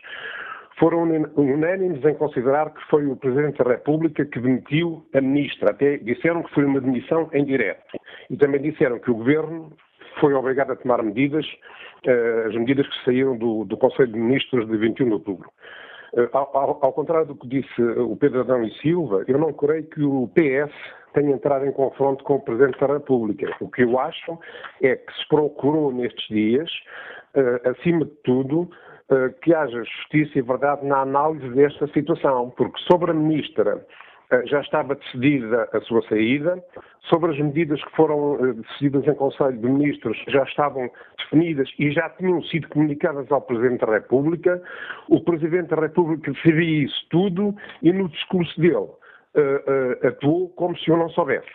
[0.81, 1.03] foram
[1.37, 5.71] unânimes em considerar que foi o Presidente da República que demitiu a Ministra.
[5.71, 7.99] Até disseram que foi uma demissão em direto.
[8.31, 9.71] E também disseram que o Governo
[10.19, 14.67] foi obrigado a tomar medidas, uh, as medidas que saíram do, do, Conselho de Ministros
[14.67, 15.51] de 21 de outubro.
[16.15, 19.85] Uh, ao, ao, contrário do que disse o Pedro Adão e Silva, eu não creio
[19.85, 20.73] que o PS
[21.13, 23.55] tenha entrado em confronto com o Presidente da República.
[23.61, 24.39] O que eu acho
[24.83, 26.71] é que se procurou nestes dias,
[27.37, 28.90] uh, acima de tudo, eh,
[29.43, 33.85] que haja justiça e verdade na análise desta situação, porque sobre a ministra
[34.31, 36.63] eh, já estava decidida a sua saída,
[37.09, 40.89] sobre as medidas que foram eh, decididas em Conselho de Ministros já estavam
[41.19, 44.63] definidas e já tinham sido comunicadas ao Presidente da República.
[45.09, 48.89] O Presidente da República sabia isso tudo e no discurso dele
[50.03, 51.47] atuou como se eu não soubesse.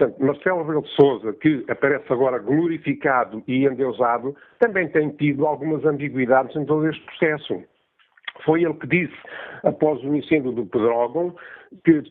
[0.00, 5.84] Portanto, Marcelo Rebelo de Sousa, que aparece agora glorificado e endeusado, também tem tido algumas
[5.84, 7.62] ambiguidades em todo este processo.
[8.42, 9.14] Foi ele que disse,
[9.62, 11.36] após o incêndio do Pedrógão,
[11.84, 12.02] que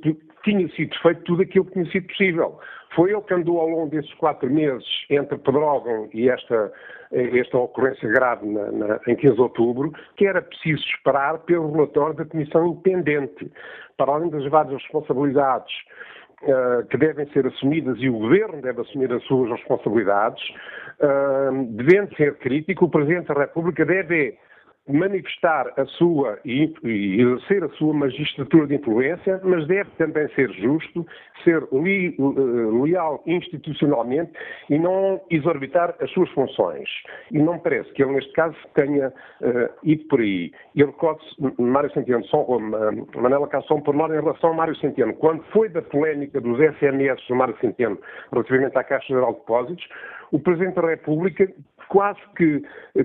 [0.44, 2.60] tinha sido feito tudo aquilo que tinha sido possível.
[2.96, 6.72] Foi ele que andou ao longo desses quatro meses entre Pedrógão e esta,
[7.12, 12.16] esta ocorrência grave na, na, em 15 de outubro, que era preciso esperar pelo relatório
[12.16, 13.52] da Comissão Independente.
[13.98, 15.74] Para além das várias responsabilidades
[16.90, 20.42] que devem ser assumidas e o Governo deve assumir as suas responsabilidades,
[21.02, 24.38] uh, devendo ser crítico, o Presidente da República deve
[24.90, 31.06] manifestar a sua e, exercer a sua magistratura de influência, mas deve também ser justo,
[31.44, 34.32] ser li, uh, leal institucionalmente
[34.70, 36.90] e não exorbitar as suas funções.
[37.32, 40.52] E não me parece que ele, neste caso, tenha uh, ido por aí.
[40.76, 42.60] E recordo-se, Mário Centeno, só, uh,
[43.22, 47.26] Manela Cassão, por nós, em relação a Mário Centeno, quando foi da polémica dos SMS
[47.28, 47.98] do Mário Centeno
[48.32, 49.88] relativamente à Caixa Geral de Depósitos,
[50.32, 51.52] o Presidente da República
[51.90, 52.62] quase que,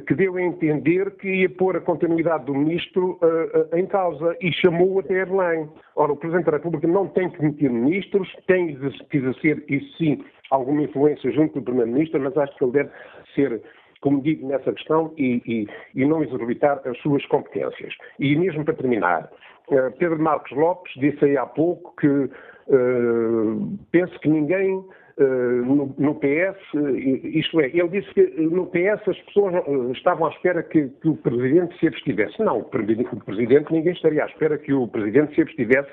[0.06, 4.52] que deu a entender que ia pôr a continuidade do Ministro uh, em causa e
[4.52, 5.68] chamou até a Belém.
[5.96, 10.24] Ora, o Presidente da República não tem que demitir ministros, tem que exercer, isso sim,
[10.50, 12.90] alguma influência junto do Primeiro-Ministro, mas acho que ele deve
[13.34, 13.62] ser
[14.00, 17.94] como digo, nessa questão e, e, e, não exorbitar as suas competências.
[18.18, 19.30] E mesmo para terminar,
[19.70, 25.94] uh, Pedro Marcos Lopes disse aí há pouco que uh, penso que ninguém eh, no,
[25.96, 30.30] no, PS, eh, isto é, ele disse que no PS as pessoas eh, estavam à
[30.30, 32.42] espera que, que o Presidente se abstivesse.
[32.42, 35.90] Não, o Presidente, o Presidente, ninguém estaria à espera que o Presidente se abstivesse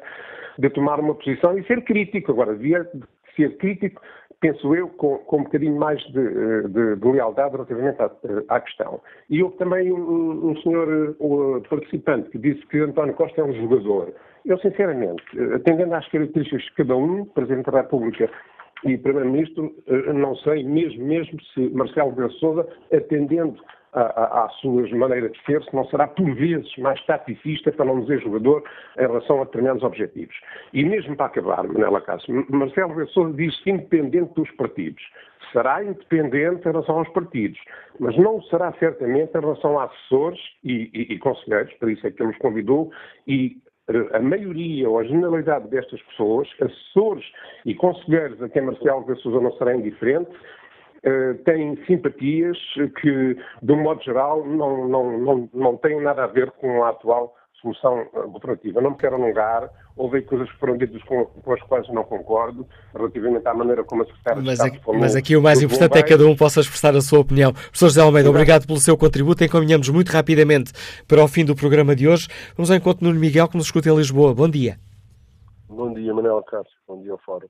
[0.58, 2.32] de tomar uma posição e ser crítico.
[2.32, 2.90] Agora, devia
[3.36, 4.02] ser crítico,
[4.40, 8.12] penso eu, com, com um bocadinho mais de, de, de lealdade relativamente à,
[8.50, 9.02] à, questão.
[9.30, 13.54] E houve também um, um senhor um participante que disse que António Costa é um
[13.54, 14.12] jogador.
[14.44, 15.24] Eu, sinceramente,
[15.54, 18.28] atendendo às características de cada um, Presidente da República
[18.84, 23.62] e Primeiro-Ministro, eh, não sei mesmo, mesmo se Marcelo Rebelo Sousa, atendendo
[23.94, 28.22] às suas maneiras de ser, se não será por vezes mais taticista, para não dizer
[28.22, 28.64] jogador,
[28.98, 30.36] em relação a determinados objetivos.
[30.74, 35.04] E mesmo para acabar, Manela Cássio, Marcelo Rebelo Sousa diz-se independente dos partidos.
[35.52, 37.60] Será independente em relação aos partidos,
[38.00, 42.12] mas não será certamente em relação a assessores e, e, e conselheiros, por isso é
[42.12, 42.92] que ele nos convidou,
[43.28, 43.58] e
[44.14, 47.26] a maioria ou a generalidade destas pessoas, assessores
[47.66, 52.58] e conselheiros a quem Marcelo de Sousa não será indiferente, uh, têm simpatias
[53.02, 56.90] que, de um modo geral, não, não, não, não têm nada a ver com a
[56.90, 58.82] atual solução eh, governativa.
[58.82, 62.68] Não me quero alongar, houve coisas que foram ditas com, com, as quais não concordo,
[62.94, 65.00] relativamente à maneira como a Secretária mas de Estado aqui, falou.
[65.00, 67.54] Mas aqui o mais importante é que cada um possa expressar a sua opinião.
[67.54, 69.44] Professor José Almeida, obrigado pelo seu contributo.
[69.44, 70.74] Encaminhamos muito rapidamente
[71.08, 72.28] para o fim do programa de hoje.
[72.56, 74.34] Vamos ao encontro Nuno Miguel, que nos escuta em Lisboa.
[74.34, 74.78] Bom dia.
[75.70, 76.78] Bom dia, Manuel Cássio.
[76.88, 77.48] Bom dia ao Fórum.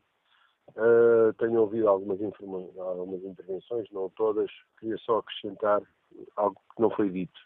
[0.76, 4.50] Uh, tenho ouvido algumas, algumas intervenções, não todas.
[4.80, 5.82] Queria só acrescentar
[6.38, 7.40] algo que não foi dito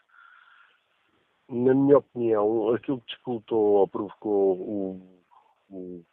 [1.48, 5.22] na minha opinião, aquilo que disputou ou provocou o,
[5.70, 6.04] o,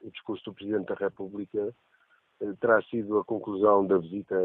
[0.00, 1.74] o discurso do Presidente da República
[2.40, 4.36] eh, terá sido a conclusão da visita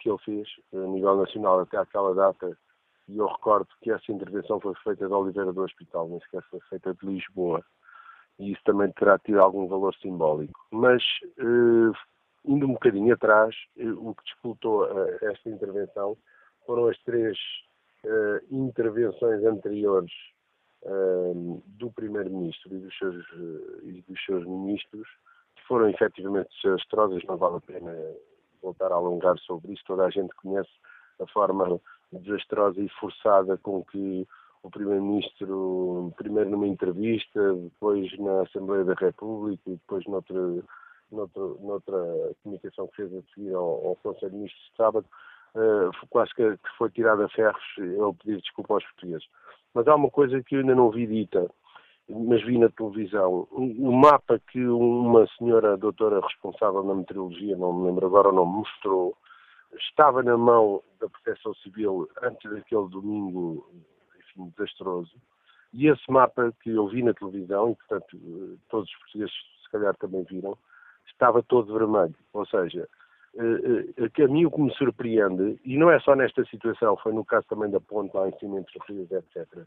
[0.00, 2.58] que ele fez a nível nacional até aquela data.
[3.08, 6.60] E eu recordo que essa intervenção foi feita de Oliveira do Hospital, nem sequer foi
[6.68, 7.64] feita de Lisboa.
[8.38, 10.58] E isso também terá tido algum valor simbólico.
[10.70, 11.02] Mas,
[11.38, 11.98] eh,
[12.44, 16.16] indo um bocadinho atrás, eh, o que disputou eh, esta intervenção
[16.66, 17.38] foram as três
[18.06, 20.12] uh, intervenções anteriores
[20.82, 25.08] uh, do Primeiro-Ministro e, dos seus, uh, e dos seus ministros,
[25.66, 27.92] foram efetivamente desastrosas, não vale a pena
[28.60, 30.70] voltar a alongar sobre isso, toda a gente conhece
[31.20, 31.80] a forma
[32.12, 34.26] desastrosa e forçada com que
[34.62, 40.62] o Primeiro-Ministro, primeiro numa entrevista, depois na Assembleia da República e depois noutra,
[41.10, 45.06] noutra, noutra comunicação que fez a seguir ao, ao Conselho de Ministros de sábado,
[45.54, 49.26] uh, quase que, que foi tirado a ferros ele pedir desculpa aos portugueses.
[49.74, 51.50] Mas há uma coisa que eu ainda não vi dita,
[52.08, 53.48] mas vi na televisão.
[53.50, 58.58] O mapa que uma senhora doutora responsável na meteorologia, não me lembro agora o nome,
[58.58, 59.16] mostrou,
[59.78, 63.66] estava na mão da Proteção Civil antes daquele domingo,
[64.18, 65.12] enfim, desastroso.
[65.72, 69.34] E esse mapa que eu vi na televisão, e portanto todos os portugueses
[69.64, 70.56] se calhar também viram,
[71.06, 72.14] estava todo vermelho.
[72.34, 72.86] Ou seja,
[74.14, 77.24] que a mim o que me surpreende, e não é só nesta situação, foi no
[77.24, 78.78] caso também da ponte lá em cima entre
[79.16, 79.66] etc.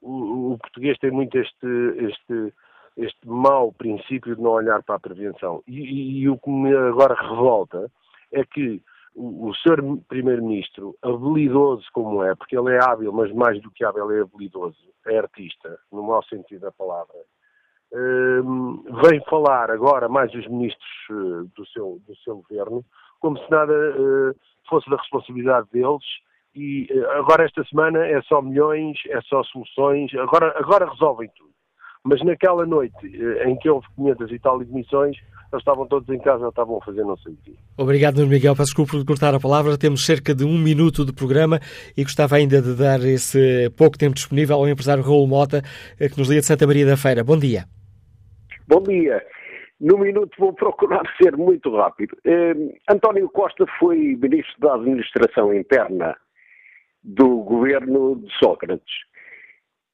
[0.00, 1.66] O, o, português tem muito este,
[1.98, 2.52] este,
[2.96, 5.62] este mau princípio de não olhar para a prevenção.
[5.66, 7.90] E, e, e o que me agora revolta
[8.32, 8.82] é que
[9.14, 9.80] o, o Sr.
[10.08, 14.76] Primeiro-Ministro, habilidoso como é, porque ele é hábil, mas mais do que hábil é habilidoso,
[15.06, 17.14] é artista, no mau sentido da palavra,
[19.02, 22.84] vem falar agora mais os ministros uh, do, seu, do seu governo,
[23.20, 24.34] como se nada uh,
[24.68, 26.04] fosse da responsabilidade deles.
[26.54, 31.50] E uh, agora, esta semana, é só milhões, é só soluções, agora, agora resolvem tudo.
[32.02, 33.06] Mas naquela noite
[33.46, 35.16] em que houve 500 e tal admissões,
[35.50, 37.52] eles estavam todos em casa, estavam a fazer não sei o quê.
[37.78, 38.54] Obrigado, Nuno Miguel.
[38.54, 39.78] Peço desculpa por cortar a palavra.
[39.78, 41.60] Temos cerca de um minuto de programa
[41.96, 45.62] e gostava ainda de dar esse pouco tempo disponível ao empresário Raul Mota,
[45.96, 47.24] que nos liga de Santa Maria da Feira.
[47.24, 47.64] Bom dia.
[48.66, 49.22] Bom dia.
[49.78, 52.16] No minuto vou procurar ser muito rápido.
[52.24, 52.54] Eh,
[52.88, 56.16] António Costa foi ministro da Administração Interna
[57.02, 58.94] do governo de Sócrates.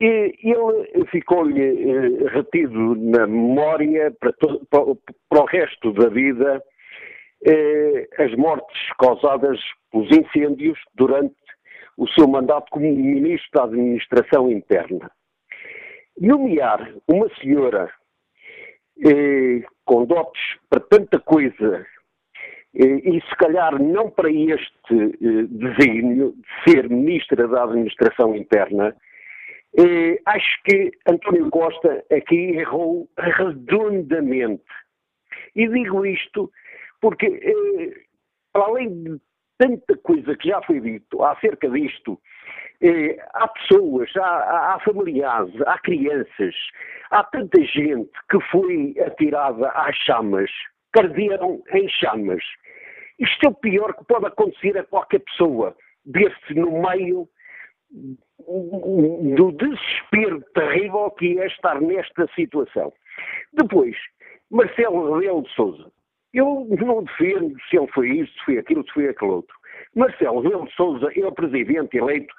[0.00, 4.94] E ele ficou-lhe eh, retido na memória para, para,
[5.28, 6.62] para, o resto da vida
[7.44, 9.58] eh, as mortes causadas
[9.90, 11.34] pelos incêndios durante
[11.98, 15.10] o seu mandato como ministro da Administração Interna.
[16.16, 17.92] Nomear uma senhora
[19.84, 21.86] com dotes para tanta coisa
[22.72, 28.94] e se calhar não para este eh, desígnio de ser Ministra da Administração Interna,
[30.26, 34.62] acho que António Costa aqui errou redondamente.
[35.54, 36.50] E digo isto
[37.00, 38.00] porque, eh,
[38.52, 39.20] para além de
[39.60, 42.18] tanta coisa que já foi dito acerca disto,
[42.80, 46.54] eh, há pessoas, há, há, familiares, há crianças,
[47.10, 50.50] há tanta gente que foi atirada às chamas,
[50.92, 52.42] carderam em chamas.
[53.18, 55.76] Isto é o pior que pode acontecer a qualquer pessoa,
[56.06, 57.28] ver-se no meio
[59.36, 62.90] do desespero terrível que é estar nesta situação.
[63.52, 63.94] Depois,
[64.50, 65.92] Marcelo Rebelo de Souza.
[66.32, 69.56] Eu não defendo se ele foi isto, se foi aquilo, se foi aquele outro.
[69.94, 72.32] Marcelo Rebelo de Souza é o presidente eleito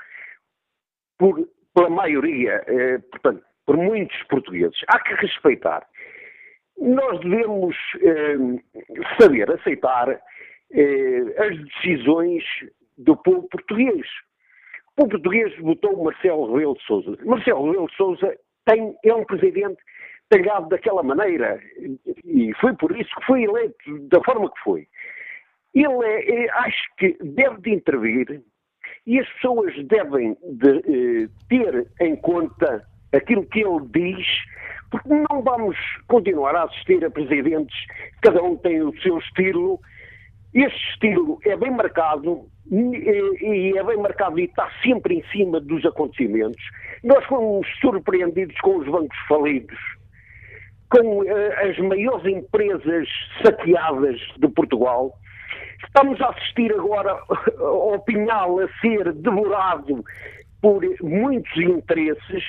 [1.17, 4.77] por, pela maioria, eh, portanto, por muitos portugueses.
[4.87, 5.85] Há que respeitar.
[6.79, 8.37] Nós devemos eh,
[9.19, 12.43] saber aceitar eh, as decisões
[12.97, 14.07] do povo português.
[14.93, 17.17] O povo português votou Marcelo Rebelo de Sousa.
[17.25, 19.81] Marcelo Rebelo de Sousa tem, é um presidente
[20.31, 21.59] talhado daquela maneira
[22.23, 24.87] e foi por isso que foi eleito da forma que foi.
[25.75, 28.41] Ele é, é, acho que deve de intervir
[29.05, 34.25] e as pessoas devem de, eh, ter em conta aquilo que ele diz,
[34.89, 35.77] porque não vamos
[36.07, 37.75] continuar a assistir a presidentes,
[38.21, 39.79] cada um tem o seu estilo.
[40.53, 45.85] Este estilo é bem marcado e é bem marcado e está sempre em cima dos
[45.85, 46.61] acontecimentos.
[47.03, 49.79] Nós fomos surpreendidos com os bancos falidos,
[50.91, 53.07] com eh, as maiores empresas
[53.41, 55.13] saqueadas de Portugal.
[55.85, 57.17] Estamos a assistir agora
[57.59, 60.03] ao Pinhal a ser devorado
[60.61, 62.43] por muitos interesses.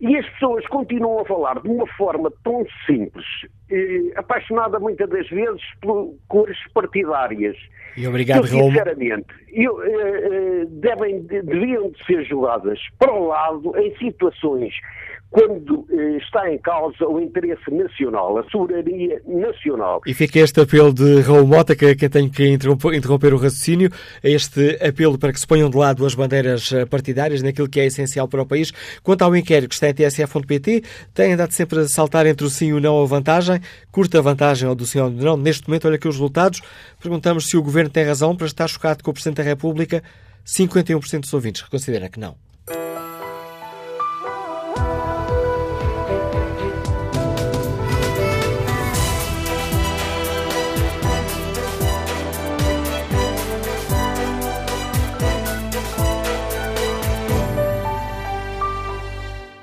[0.00, 3.24] E as pessoas continuam a falar de uma forma tão simples,
[3.70, 7.56] eh, apaixonada muitas das vezes por cores partidárias.
[7.96, 13.76] E obrigado, eu, sinceramente, eu, eh, eh, devem, deviam de ser julgadas para o lado
[13.78, 14.74] em situações
[15.30, 20.00] quando eh, está em causa o interesse nacional, a soberania nacional.
[20.06, 23.90] E fica este apelo de Raul Mota, que, que tem que interromper o raciocínio,
[24.22, 27.86] este apelo para que se ponham de lado as bandeiras eh, partidárias naquilo que é
[27.86, 28.72] essencial para o país.
[29.02, 30.82] Quanto ao inquérito que está em tsf.pt,
[31.12, 33.55] tem andado sempre a saltar entre o sim e o não a vantagem,
[33.90, 35.36] curta vantagem ao do do não.
[35.36, 36.60] Neste momento, olha aqui os resultados,
[37.00, 40.02] perguntamos se o Governo tem razão para estar chocado com o Presidente da República,
[40.46, 42.36] 51% dos ouvintes considera que não.